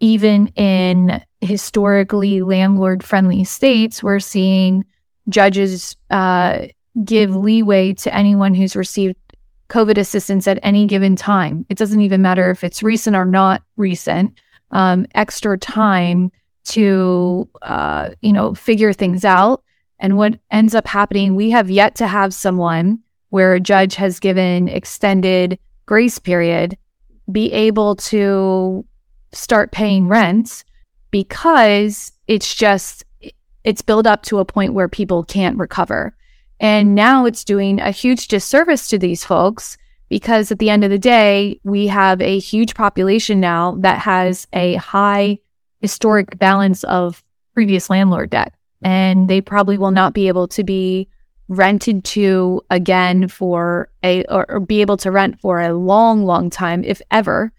even 0.00 0.48
in 0.48 1.22
historically 1.40 2.42
landlord 2.42 3.04
friendly 3.04 3.44
states, 3.44 4.02
we're 4.02 4.20
seeing 4.20 4.84
judges 5.28 5.96
uh, 6.10 6.66
give 7.04 7.34
leeway 7.34 7.92
to 7.94 8.14
anyone 8.14 8.54
who's 8.54 8.76
received 8.76 9.16
COVID 9.68 9.96
assistance 9.96 10.46
at 10.46 10.58
any 10.62 10.86
given 10.86 11.16
time. 11.16 11.64
It 11.68 11.78
doesn't 11.78 12.00
even 12.00 12.20
matter 12.20 12.50
if 12.50 12.62
it's 12.62 12.82
recent 12.82 13.16
or 13.16 13.24
not 13.24 13.62
recent, 13.76 14.34
um, 14.70 15.06
extra 15.14 15.56
time 15.56 16.30
to, 16.64 17.48
uh, 17.62 18.10
you 18.20 18.32
know, 18.32 18.54
figure 18.54 18.92
things 18.92 19.24
out. 19.24 19.62
And 20.02 20.16
what 20.16 20.40
ends 20.50 20.74
up 20.74 20.88
happening, 20.88 21.36
we 21.36 21.50
have 21.50 21.70
yet 21.70 21.94
to 21.94 22.08
have 22.08 22.34
someone 22.34 22.98
where 23.30 23.54
a 23.54 23.60
judge 23.60 23.94
has 23.94 24.18
given 24.18 24.68
extended 24.68 25.58
grace 25.86 26.18
period 26.18 26.76
be 27.30 27.52
able 27.52 27.94
to 27.94 28.84
start 29.30 29.70
paying 29.70 30.08
rent 30.08 30.64
because 31.12 32.12
it's 32.26 32.52
just 32.54 33.04
it's 33.62 33.80
built 33.80 34.08
up 34.08 34.24
to 34.24 34.40
a 34.40 34.44
point 34.44 34.74
where 34.74 34.88
people 34.88 35.22
can't 35.22 35.56
recover. 35.56 36.16
And 36.58 36.96
now 36.96 37.24
it's 37.24 37.44
doing 37.44 37.80
a 37.80 37.92
huge 37.92 38.26
disservice 38.26 38.88
to 38.88 38.98
these 38.98 39.24
folks 39.24 39.78
because 40.08 40.50
at 40.50 40.58
the 40.58 40.68
end 40.68 40.82
of 40.82 40.90
the 40.90 40.98
day, 40.98 41.60
we 41.62 41.86
have 41.86 42.20
a 42.20 42.40
huge 42.40 42.74
population 42.74 43.38
now 43.38 43.76
that 43.80 44.00
has 44.00 44.48
a 44.52 44.74
high 44.74 45.38
historic 45.80 46.38
balance 46.40 46.82
of 46.84 47.22
previous 47.54 47.88
landlord 47.88 48.30
debt. 48.30 48.52
And 48.82 49.28
they 49.28 49.40
probably 49.40 49.78
will 49.78 49.90
not 49.90 50.12
be 50.12 50.28
able 50.28 50.48
to 50.48 50.64
be 50.64 51.08
rented 51.48 52.04
to 52.04 52.62
again 52.70 53.28
for 53.28 53.88
a, 54.02 54.24
or, 54.24 54.50
or 54.50 54.60
be 54.60 54.80
able 54.80 54.96
to 54.98 55.10
rent 55.10 55.40
for 55.40 55.60
a 55.60 55.74
long, 55.74 56.24
long 56.24 56.50
time, 56.50 56.82
if 56.84 57.00
ever, 57.10 57.52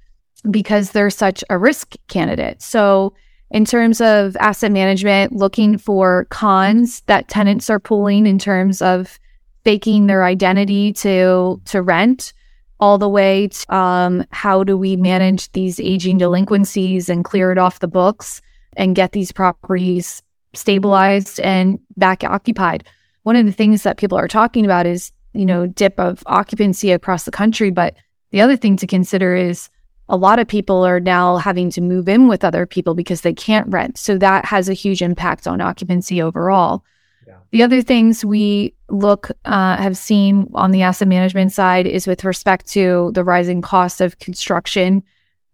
because 0.49 0.91
they're 0.91 1.09
such 1.09 1.43
a 1.49 1.57
risk 1.57 1.95
candidate. 2.07 2.61
So, 2.61 3.13
in 3.51 3.65
terms 3.65 4.01
of 4.01 4.35
asset 4.37 4.71
management, 4.71 5.33
looking 5.33 5.77
for 5.77 6.25
cons 6.31 7.01
that 7.01 7.27
tenants 7.27 7.69
are 7.69 7.79
pulling 7.79 8.25
in 8.25 8.39
terms 8.39 8.81
of 8.81 9.19
faking 9.63 10.07
their 10.07 10.23
identity 10.23 10.91
to 10.93 11.61
to 11.65 11.81
rent, 11.81 12.33
all 12.79 12.97
the 12.97 13.07
way 13.07 13.47
to 13.47 13.75
um, 13.75 14.25
how 14.31 14.63
do 14.63 14.77
we 14.77 14.95
manage 14.95 15.51
these 15.51 15.79
aging 15.79 16.17
delinquencies 16.17 17.09
and 17.09 17.23
clear 17.23 17.51
it 17.51 17.57
off 17.57 17.79
the 17.79 17.87
books 17.87 18.41
and 18.75 18.95
get 18.95 19.11
these 19.11 19.31
properties 19.31 20.23
stabilized 20.53 21.39
and 21.39 21.79
back 21.97 22.23
occupied. 22.23 22.83
One 23.23 23.35
of 23.35 23.45
the 23.45 23.51
things 23.51 23.83
that 23.83 23.97
people 23.97 24.17
are 24.17 24.27
talking 24.27 24.65
about 24.65 24.85
is 24.85 25.11
you 25.33 25.45
know 25.45 25.67
dip 25.67 25.99
of 25.99 26.23
occupancy 26.25 26.91
across 26.91 27.23
the 27.23 27.31
country, 27.31 27.71
but 27.71 27.95
the 28.31 28.41
other 28.41 28.55
thing 28.55 28.77
to 28.77 28.87
consider 28.87 29.35
is 29.35 29.69
a 30.09 30.17
lot 30.17 30.39
of 30.39 30.47
people 30.47 30.85
are 30.85 30.99
now 30.99 31.37
having 31.37 31.69
to 31.71 31.81
move 31.81 32.09
in 32.09 32.27
with 32.27 32.43
other 32.43 32.65
people 32.65 32.93
because 32.93 33.21
they 33.21 33.33
can't 33.33 33.67
rent. 33.69 33.97
So 33.97 34.17
that 34.17 34.45
has 34.45 34.67
a 34.69 34.73
huge 34.73 35.01
impact 35.01 35.47
on 35.47 35.61
occupancy 35.61 36.21
overall. 36.21 36.83
Yeah. 37.25 37.37
The 37.51 37.63
other 37.63 37.81
things 37.81 38.25
we 38.25 38.73
look 38.89 39.31
uh, 39.45 39.77
have 39.77 39.97
seen 39.97 40.49
on 40.53 40.71
the 40.71 40.81
asset 40.81 41.07
management 41.07 41.53
side 41.53 41.87
is 41.87 42.05
with 42.05 42.25
respect 42.25 42.67
to 42.71 43.11
the 43.13 43.23
rising 43.23 43.61
cost 43.61 44.01
of 44.01 44.19
construction. 44.19 45.03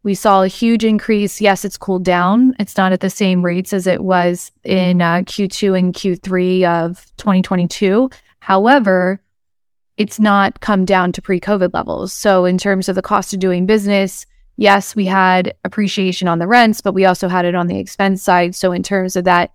We 0.03 0.15
saw 0.15 0.43
a 0.43 0.47
huge 0.47 0.85
increase. 0.85 1.41
Yes, 1.41 1.65
it's 1.65 1.77
cooled 1.77 2.05
down. 2.05 2.55
It's 2.59 2.77
not 2.77 2.93
at 2.93 3.01
the 3.01 3.09
same 3.09 3.43
rates 3.43 3.73
as 3.73 3.85
it 3.85 4.01
was 4.01 4.51
in 4.63 5.01
uh, 5.01 5.21
Q2 5.21 5.77
and 5.77 5.93
Q3 5.93 6.63
of 6.63 7.05
2022. 7.17 8.09
However, 8.39 9.21
it's 9.97 10.19
not 10.19 10.61
come 10.61 10.85
down 10.85 11.11
to 11.11 11.21
pre 11.21 11.41
COVID 11.41 11.73
levels. 11.73 12.13
So, 12.13 12.45
in 12.45 12.57
terms 12.57 12.87
of 12.87 12.95
the 12.95 13.01
cost 13.01 13.33
of 13.33 13.41
doing 13.41 13.65
business, 13.65 14.25
yes, 14.59 14.95
we 14.95 15.05
had 15.05 15.53
appreciation 15.63 16.27
on 16.27 16.39
the 16.39 16.47
rents, 16.47 16.81
but 16.81 16.93
we 16.93 17.05
also 17.05 17.27
had 17.27 17.45
it 17.45 17.55
on 17.55 17.67
the 17.67 17.79
expense 17.79 18.21
side. 18.21 18.53
So 18.53 18.71
in 18.71 18.83
terms 18.83 19.15
of 19.15 19.23
that 19.23 19.51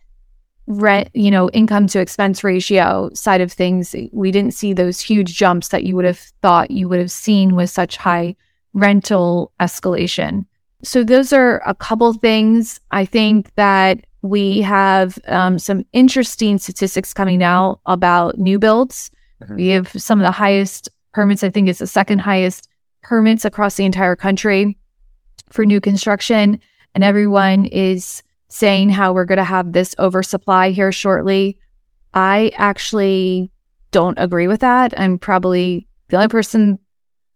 rent, 0.67 1.11
you 1.13 1.31
know, 1.31 1.51
income 1.51 1.87
to 1.89 2.01
expense 2.01 2.43
ratio 2.43 3.11
side 3.13 3.43
of 3.43 3.53
things, 3.53 3.95
we 4.13 4.33
didn't 4.33 4.55
see 4.55 4.73
those 4.73 5.01
huge 5.01 5.37
jumps 5.37 5.69
that 5.69 5.85
you 5.85 5.95
would 5.95 6.07
have 6.07 6.19
thought 6.43 6.71
you 6.71 6.89
would 6.89 6.99
have 6.99 7.11
seen 7.11 7.55
with 7.55 7.69
such 7.71 7.99
high 7.99 8.35
rental 8.75 9.53
escalation. 9.61 10.47
So 10.83 11.03
those 11.03 11.33
are 11.33 11.63
a 11.67 11.75
couple 11.75 12.13
things. 12.13 12.81
I 12.91 13.07
think 13.07 13.55
that 13.55 14.05
we 14.23 14.61
have 14.61 15.19
um, 15.29 15.59
some 15.59 15.85
interesting 15.93 16.59
statistics 16.59 17.15
coming 17.15 17.43
out 17.43 17.81
about 17.87 18.39
new 18.39 18.59
builds. 18.59 19.11
Mm-hmm. 19.43 19.57
We 19.57 19.69
have 19.69 19.91
some 19.93 20.21
of 20.21 20.27
the 20.27 20.33
highest 20.33 20.89
permits. 21.13 21.43
I 21.43 21.51
think 21.51 21.69
it's 21.69 21.79
the 21.79 21.87
second 21.87 22.21
highest 22.21 22.69
permits 23.03 23.45
across 23.45 23.77
the 23.77 23.85
entire 23.85 24.17
country 24.17 24.77
for 25.51 25.65
new 25.65 25.81
construction. 25.81 26.61
And 26.95 27.05
everyone 27.05 27.67
is 27.67 28.23
saying 28.49 28.91
how 28.91 29.13
we're 29.13 29.25
going 29.25 29.39
to 29.39 29.45
have 29.45 29.73
this 29.73 29.95
oversupply 29.99 30.71
here 30.71 30.93
shortly. 30.93 31.59
I 32.13 32.53
actually 32.57 33.51
don't 33.91 34.19
agree 34.19 34.49
with 34.49 34.61
that. 34.61 34.99
I'm 34.99 35.19
probably 35.19 35.87
the 36.09 36.17
only 36.17 36.29
person 36.29 36.79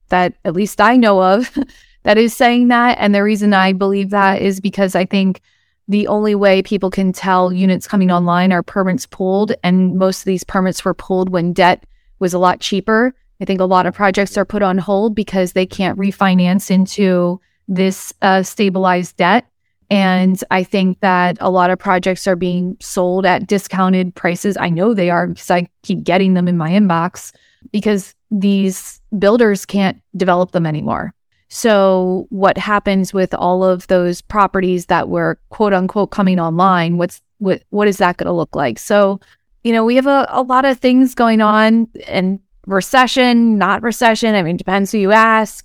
that 0.09 0.35
at 0.44 0.55
least 0.55 0.81
I 0.81 0.97
know 0.97 1.23
of 1.23 1.57
that 2.03 2.18
is 2.18 2.35
saying 2.35 2.68
that. 2.68 2.99
And 3.01 3.14
the 3.14 3.23
reason 3.23 3.53
I 3.55 3.73
believe 3.73 4.11
that 4.11 4.40
is 4.40 4.61
because 4.61 4.94
I 4.94 5.05
think 5.05 5.40
the 5.88 6.07
only 6.07 6.35
way 6.35 6.62
people 6.62 6.90
can 6.90 7.12
tell 7.12 7.53
units 7.53 7.88
coming 7.88 8.11
online 8.11 8.53
are 8.53 8.62
permits 8.62 9.07
pulled. 9.07 9.53
And 9.62 9.97
most 9.97 10.21
of 10.21 10.25
these 10.27 10.44
permits 10.44 10.85
were 10.85 10.94
pulled 10.94 11.31
when 11.31 11.53
debt 11.53 11.85
was 12.18 12.35
a 12.35 12.38
lot 12.38 12.61
cheaper. 12.61 13.14
I 13.40 13.44
think 13.44 13.61
a 13.61 13.64
lot 13.64 13.87
of 13.87 13.94
projects 13.94 14.37
are 14.37 14.44
put 14.44 14.62
on 14.62 14.79
hold 14.79 15.14
because 15.14 15.53
they 15.53 15.66
can't 15.66 15.99
refinance 15.99 16.71
into 16.71 17.40
this 17.68 18.12
uh, 18.21 18.42
stabilized 18.42 19.16
debt. 19.16 19.47
And 19.90 20.42
I 20.51 20.64
think 20.64 21.01
that 21.01 21.38
a 21.40 21.51
lot 21.51 21.71
of 21.71 21.79
projects 21.79 22.27
are 22.27 22.37
being 22.37 22.77
sold 22.81 23.25
at 23.25 23.47
discounted 23.47 24.14
prices. 24.14 24.57
I 24.59 24.68
know 24.68 24.92
they 24.92 25.09
are 25.09 25.27
because 25.27 25.51
I 25.51 25.68
keep 25.83 26.05
getting 26.05 26.35
them 26.35 26.49
in 26.49 26.59
my 26.59 26.71
inbox 26.71 27.33
because 27.73 28.14
these 28.31 29.01
builders 29.19 29.64
can't 29.64 30.01
develop 30.17 30.53
them 30.53 30.67
anymore. 30.67 31.14
So, 31.49 32.27
what 32.29 32.59
happens 32.59 33.14
with 33.14 33.33
all 33.33 33.64
of 33.64 33.87
those 33.87 34.21
properties 34.21 34.87
that 34.87 35.09
were 35.09 35.38
quote 35.49 35.73
unquote 35.73 36.11
coming 36.11 36.38
online? 36.38 36.99
What's 36.99 37.23
what 37.38 37.62
what 37.71 37.88
is 37.88 37.97
that 37.99 38.19
going 38.19 38.27
to 38.27 38.33
look 38.33 38.55
like? 38.55 38.79
So, 38.79 39.21
you 39.64 39.73
know, 39.73 39.85
we 39.85 39.97
have 39.97 40.07
a, 40.07 40.27
a 40.29 40.43
lot 40.43 40.67
of 40.67 40.79
things 40.79 41.14
going 41.14 41.41
on 41.41 41.88
and 42.07 42.38
recession, 42.67 43.57
not 43.57 43.83
recession. 43.83 44.35
I 44.35 44.43
mean, 44.43 44.59
depends 44.59 44.93
who 44.93 44.99
you 44.99 45.12
ask. 45.12 45.64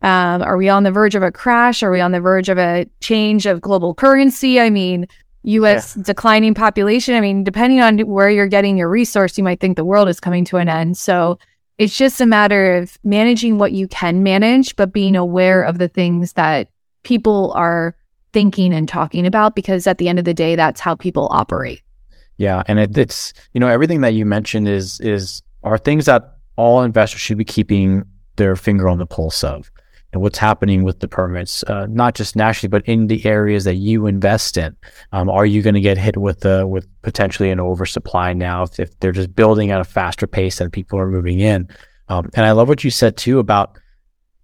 Um, 0.00 0.42
are 0.42 0.56
we 0.56 0.68
on 0.68 0.84
the 0.84 0.92
verge 0.92 1.14
of 1.14 1.22
a 1.22 1.32
crash? 1.32 1.82
Are 1.82 1.90
we 1.90 2.00
on 2.00 2.12
the 2.12 2.20
verge 2.20 2.48
of 2.48 2.56
a 2.56 2.86
change 3.00 3.46
of 3.46 3.60
global 3.60 3.94
currency? 3.94 4.60
I 4.60 4.70
mean, 4.70 5.06
US 5.42 5.96
yeah. 5.96 6.02
declining 6.04 6.54
population. 6.54 7.14
I 7.14 7.20
mean, 7.20 7.44
depending 7.44 7.80
on 7.80 7.98
where 8.00 8.30
you're 8.30 8.46
getting 8.46 8.78
your 8.78 8.88
resource, 8.88 9.36
you 9.36 9.44
might 9.44 9.60
think 9.60 9.76
the 9.76 9.84
world 9.84 10.08
is 10.08 10.20
coming 10.20 10.44
to 10.46 10.56
an 10.56 10.68
end. 10.68 10.96
So 10.96 11.38
it's 11.78 11.96
just 11.96 12.20
a 12.20 12.26
matter 12.26 12.76
of 12.76 12.98
managing 13.04 13.58
what 13.58 13.72
you 13.72 13.88
can 13.88 14.22
manage, 14.22 14.76
but 14.76 14.92
being 14.92 15.16
aware 15.16 15.62
of 15.62 15.78
the 15.78 15.88
things 15.88 16.34
that 16.34 16.68
people 17.04 17.52
are 17.52 17.96
thinking 18.32 18.74
and 18.74 18.88
talking 18.88 19.26
about, 19.26 19.54
because 19.54 19.86
at 19.86 19.98
the 19.98 20.08
end 20.08 20.18
of 20.18 20.24
the 20.24 20.34
day, 20.34 20.56
that's 20.56 20.80
how 20.80 20.94
people 20.94 21.28
operate. 21.30 21.82
Yeah. 22.36 22.62
And 22.66 22.78
it, 22.78 22.96
it's, 22.98 23.32
you 23.52 23.60
know, 23.60 23.68
everything 23.68 24.00
that 24.02 24.14
you 24.14 24.26
mentioned 24.26 24.68
is, 24.68 25.00
is, 25.00 25.42
are 25.62 25.78
things 25.78 26.06
that 26.06 26.36
all 26.56 26.82
investors 26.82 27.20
should 27.20 27.38
be 27.38 27.44
keeping 27.44 28.04
their 28.36 28.56
finger 28.56 28.88
on 28.88 28.98
the 28.98 29.06
pulse 29.06 29.42
of 29.42 29.70
and 30.12 30.22
what's 30.22 30.38
happening 30.38 30.84
with 30.84 31.00
the 31.00 31.08
permits, 31.08 31.62
uh, 31.64 31.86
not 31.90 32.14
just 32.14 32.34
nationally, 32.34 32.70
but 32.70 32.86
in 32.86 33.08
the 33.08 33.24
areas 33.26 33.64
that 33.64 33.74
you 33.74 34.06
invest 34.06 34.56
in. 34.56 34.74
Um, 35.12 35.28
are 35.28 35.44
you 35.44 35.62
going 35.62 35.74
to 35.74 35.80
get 35.80 35.98
hit 35.98 36.16
with 36.16 36.40
the 36.40 36.66
with 36.66 36.86
potentially 37.02 37.50
an 37.50 37.60
oversupply 37.60 38.32
now 38.32 38.62
if, 38.62 38.80
if, 38.80 38.98
they're 39.00 39.12
just 39.12 39.34
building 39.34 39.70
at 39.70 39.80
a 39.80 39.84
faster 39.84 40.26
pace 40.26 40.58
than 40.58 40.70
people 40.70 40.98
are 40.98 41.10
moving 41.10 41.40
in? 41.40 41.68
Um, 42.08 42.30
and 42.34 42.46
I 42.46 42.52
love 42.52 42.68
what 42.68 42.84
you 42.84 42.90
said 42.90 43.16
too 43.16 43.38
about 43.38 43.78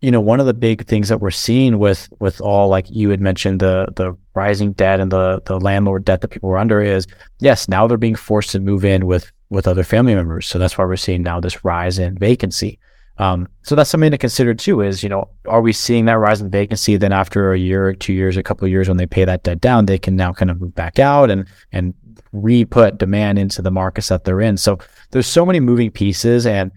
you 0.05 0.11
know 0.11 0.21
one 0.21 0.39
of 0.39 0.45
the 0.45 0.53
big 0.53 0.87
things 0.87 1.09
that 1.09 1.23
we're 1.23 1.31
seeing 1.31 1.79
with 1.79 2.11
with 2.21 2.39
all 2.43 2.69
like 2.69 2.85
you 2.91 3.09
had 3.09 3.23
mentioned 3.23 3.61
the 3.61 3.87
the 3.97 4.15
rising 4.35 4.73
debt 4.73 5.01
and 5.01 5.11
the 5.11 5.41
the 5.47 5.59
landlord 5.59 6.05
debt 6.05 6.21
that 6.21 6.29
people 6.29 6.51
were 6.51 6.59
under 6.59 6.83
is 6.83 7.07
yes 7.41 7.69
now 7.69 7.87
they're 7.87 7.97
being 7.97 8.15
forced 8.15 8.51
to 8.51 8.61
move 8.61 8.85
in 8.85 9.07
with 9.07 9.33
with 9.49 9.67
other 9.67 9.83
family 9.83 10.15
members 10.15 10.47
so 10.47 10.59
that's 10.59 10.77
why 10.77 10.85
we're 10.85 10.97
seeing 10.97 11.23
now 11.23 11.41
this 11.41 11.65
rise 11.65 11.99
in 11.99 12.19
vacancy 12.19 12.79
um, 13.19 13.49
so 13.63 13.75
that's 13.75 13.91
something 13.91 14.11
to 14.11 14.19
consider 14.19 14.55
too. 14.55 14.81
Is 14.81 15.03
you 15.03 15.09
know, 15.09 15.29
are 15.47 15.61
we 15.61 15.73
seeing 15.73 16.07
that 16.07 16.15
rise 16.15 16.41
in 16.41 16.51
vacancy? 16.51 16.97
Then 16.97 17.13
after 17.13 17.53
a 17.53 17.59
year, 17.59 17.95
two 17.95 18.13
years, 18.13 18.37
a 18.37 18.43
couple 18.43 18.65
of 18.65 18.73
years, 18.73 18.89
when 18.89 18.97
they 18.97 19.07
pay 19.07 19.25
that 19.25 19.45
debt 19.45 19.61
down, 19.61 19.87
they 19.87 19.99
can 19.99 20.17
now 20.17 20.33
kind 20.33 20.51
of 20.51 20.61
move 20.61 20.75
back 20.75 20.99
out 20.99 21.31
and 21.31 21.47
and 21.73 21.95
re-put 22.33 22.99
demand 22.99 23.39
into 23.39 23.63
the 23.63 23.71
markets 23.71 24.09
that 24.09 24.25
they're 24.25 24.41
in. 24.41 24.57
So 24.57 24.79
there's 25.11 25.29
so 25.29 25.47
many 25.47 25.61
moving 25.61 25.93
pieces, 25.93 26.45
and 26.45 26.73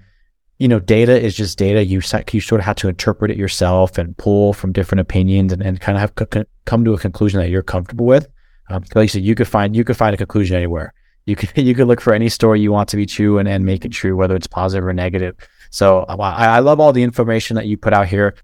you 0.59 0.67
know, 0.67 0.79
data 0.79 1.19
is 1.19 1.35
just 1.35 1.57
data. 1.57 1.83
You 1.83 2.01
you 2.31 2.41
sort 2.41 2.61
of 2.61 2.65
have 2.65 2.75
to 2.77 2.87
interpret 2.87 3.31
it 3.31 3.37
yourself 3.37 3.97
and 3.97 4.15
pull 4.17 4.53
from 4.53 4.73
different 4.73 5.01
opinions 5.01 5.51
and, 5.51 5.63
and 5.63 5.81
kind 5.81 5.97
of 5.97 6.01
have 6.01 6.45
come 6.65 6.85
to 6.85 6.93
a 6.93 6.99
conclusion 6.99 7.39
that 7.39 7.49
you're 7.49 7.63
comfortable 7.63 8.05
with. 8.05 8.27
Um, 8.69 8.83
like 8.93 9.05
you 9.05 9.07
said, 9.07 9.23
you 9.23 9.33
could 9.33 9.47
find 9.47 9.75
you 9.75 9.83
could 9.83 9.97
find 9.97 10.13
a 10.13 10.17
conclusion 10.17 10.55
anywhere. 10.55 10.93
You 11.25 11.35
could 11.35 11.51
you 11.55 11.73
could 11.73 11.87
look 11.87 12.01
for 12.01 12.13
any 12.13 12.29
story 12.29 12.61
you 12.61 12.71
want 12.71 12.89
to 12.89 12.97
be 12.97 13.07
true 13.07 13.39
and, 13.39 13.49
and 13.49 13.65
make 13.65 13.85
it 13.85 13.89
true, 13.89 14.15
whether 14.15 14.35
it's 14.35 14.47
positive 14.47 14.85
or 14.85 14.93
negative. 14.93 15.35
So 15.69 16.05
I, 16.09 16.57
I 16.57 16.59
love 16.59 16.79
all 16.79 16.93
the 16.93 17.03
information 17.03 17.55
that 17.55 17.67
you 17.67 17.77
put 17.77 17.93
out 17.93 18.07
here. 18.07 18.35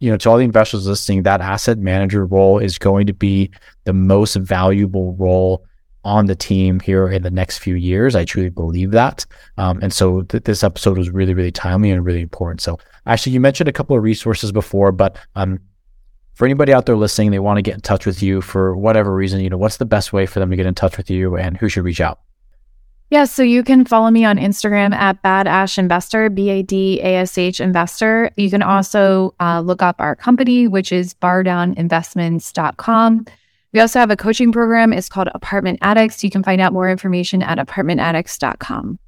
You 0.00 0.10
know, 0.10 0.16
to 0.18 0.30
all 0.30 0.36
the 0.36 0.44
investors 0.44 0.86
listening, 0.86 1.24
that 1.24 1.40
asset 1.40 1.78
manager 1.78 2.24
role 2.24 2.58
is 2.58 2.78
going 2.78 3.06
to 3.08 3.12
be 3.12 3.50
the 3.84 3.92
most 3.92 4.36
valuable 4.36 5.14
role 5.14 5.64
on 6.04 6.26
the 6.26 6.36
team 6.36 6.78
here 6.80 7.08
in 7.08 7.22
the 7.22 7.30
next 7.30 7.58
few 7.58 7.74
years. 7.74 8.14
I 8.14 8.24
truly 8.24 8.48
believe 8.48 8.92
that. 8.92 9.26
Um, 9.56 9.80
and 9.82 9.92
so 9.92 10.22
th- 10.22 10.44
this 10.44 10.62
episode 10.62 10.96
was 10.96 11.10
really, 11.10 11.34
really 11.34 11.50
timely 11.50 11.90
and 11.90 12.04
really 12.04 12.20
important. 12.20 12.60
So 12.60 12.78
actually, 13.06 13.32
you 13.32 13.40
mentioned 13.40 13.68
a 13.68 13.72
couple 13.72 13.96
of 13.96 14.02
resources 14.02 14.52
before, 14.52 14.92
but 14.92 15.18
um, 15.34 15.58
for 16.34 16.44
anybody 16.44 16.72
out 16.72 16.86
there 16.86 16.96
listening, 16.96 17.32
they 17.32 17.40
want 17.40 17.58
to 17.58 17.62
get 17.62 17.74
in 17.74 17.80
touch 17.80 18.06
with 18.06 18.22
you 18.22 18.40
for 18.40 18.76
whatever 18.76 19.12
reason, 19.12 19.40
you 19.40 19.50
know, 19.50 19.58
what's 19.58 19.78
the 19.78 19.84
best 19.84 20.12
way 20.12 20.24
for 20.24 20.38
them 20.38 20.50
to 20.50 20.56
get 20.56 20.66
in 20.66 20.74
touch 20.74 20.96
with 20.96 21.10
you 21.10 21.36
and 21.36 21.56
who 21.56 21.68
should 21.68 21.84
reach 21.84 22.00
out? 22.00 22.20
Yeah, 23.10 23.24
so 23.24 23.42
you 23.42 23.64
can 23.64 23.86
follow 23.86 24.10
me 24.10 24.26
on 24.26 24.36
Instagram 24.36 24.92
at 24.92 25.22
Badash 25.22 25.78
Investor, 25.78 26.28
B 26.28 26.50
A 26.50 26.62
D 26.62 27.00
A 27.00 27.16
S 27.16 27.38
H 27.38 27.58
Investor. 27.58 28.30
You 28.36 28.50
can 28.50 28.62
also 28.62 29.34
uh, 29.40 29.60
look 29.60 29.80
up 29.82 29.96
our 29.98 30.14
company, 30.14 30.68
which 30.68 30.92
is 30.92 31.14
bardowninvestments.com. 31.14 33.26
We 33.72 33.80
also 33.80 33.98
have 33.98 34.10
a 34.10 34.16
coaching 34.16 34.52
program. 34.52 34.92
It's 34.92 35.08
called 35.08 35.28
Apartment 35.34 35.78
Addicts. 35.80 36.22
You 36.22 36.28
can 36.30 36.42
find 36.42 36.60
out 36.60 36.74
more 36.74 36.90
information 36.90 37.42
at 37.42 37.56
apartmentaddicts.com. 37.58 38.98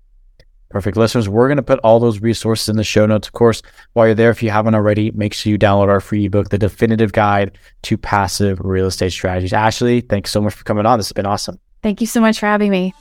Perfect. 0.71 0.97
Listeners, 0.97 1.29
we're 1.29 1.49
going 1.49 1.57
to 1.57 1.63
put 1.63 1.81
all 1.81 1.99
those 1.99 2.21
resources 2.21 2.69
in 2.69 2.77
the 2.77 2.85
show 2.85 3.05
notes. 3.05 3.27
Of 3.27 3.33
course, 3.33 3.61
while 3.95 4.07
you're 4.07 4.15
there, 4.15 4.31
if 4.31 4.43
you 4.43 4.51
haven't 4.51 4.75
already, 4.75 5.11
make 5.11 5.35
sure 5.35 5.51
you 5.51 5.59
download 5.59 5.89
our 5.89 6.01
free 6.01 6.27
ebook, 6.27 6.51
The 6.51 6.59
Definitive 6.59 7.13
Guide 7.13 7.59
to 7.83 7.99
Passive 7.99 8.61
Real 8.61 8.87
Estate 8.87 9.11
Strategies. 9.11 9.53
Ashley, 9.53 10.01
thanks 10.01 10.31
so 10.31 10.41
much 10.41 10.55
for 10.55 10.65
coming 10.65 10.87
on. 10.87 10.99
This 10.99 11.09
has 11.09 11.13
been 11.13 11.27
awesome. 11.27 11.59
Thank 11.83 12.01
you 12.01 12.07
so 12.07 12.21
much 12.21 12.39
for 12.39 12.47
having 12.47 12.71
me. 12.71 12.95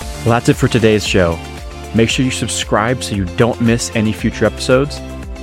Well, 0.00 0.30
that's 0.30 0.48
it 0.48 0.54
for 0.54 0.68
today's 0.68 1.06
show. 1.06 1.38
Make 1.94 2.10
sure 2.10 2.24
you 2.24 2.30
subscribe 2.30 3.02
so 3.02 3.14
you 3.14 3.24
don't 3.24 3.60
miss 3.60 3.90
any 3.94 4.12
future 4.12 4.44
episodes. 4.44 4.98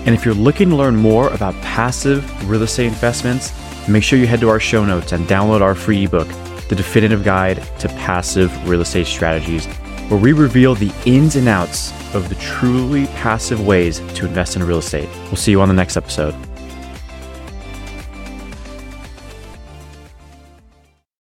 And 0.06 0.10
if 0.10 0.24
you're 0.26 0.36
looking 0.36 0.70
to 0.70 0.76
learn 0.76 0.96
more 0.96 1.34
about 1.34 1.56
passive 1.56 2.50
real 2.50 2.62
estate 2.62 2.88
investments, 2.88 3.52
make 3.88 4.04
sure 4.04 4.20
you 4.20 4.28
head 4.28 4.42
to 4.42 4.50
our 4.50 4.60
show 4.60 4.86
notes 4.86 5.12
and 5.12 5.26
download 5.26 5.62
our 5.62 5.74
free 5.74 6.04
ebook, 6.06 6.28
The 6.70 6.76
Definitive 6.76 7.24
Guide 7.24 7.64
to 7.80 7.88
Passive 7.90 8.70
Real 8.70 8.82
Estate 8.82 9.08
Strategies, 9.08 9.66
where 10.10 10.20
we 10.20 10.34
reveal 10.34 10.76
the 10.76 10.94
ins 11.06 11.36
and 11.36 11.48
outs 11.48 11.92
of 12.14 12.30
the 12.30 12.36
truly 12.36 13.08
passive 13.08 13.66
ways 13.66 14.00
to 14.14 14.26
invest 14.28 14.56
in 14.56 14.64
real 14.64 14.78
estate. 14.78 15.10
We'll 15.26 15.38
see 15.38 15.52
you 15.52 15.62
on 15.62 15.68
the 15.68 15.74
next 15.74 15.98
episode. 15.98 16.36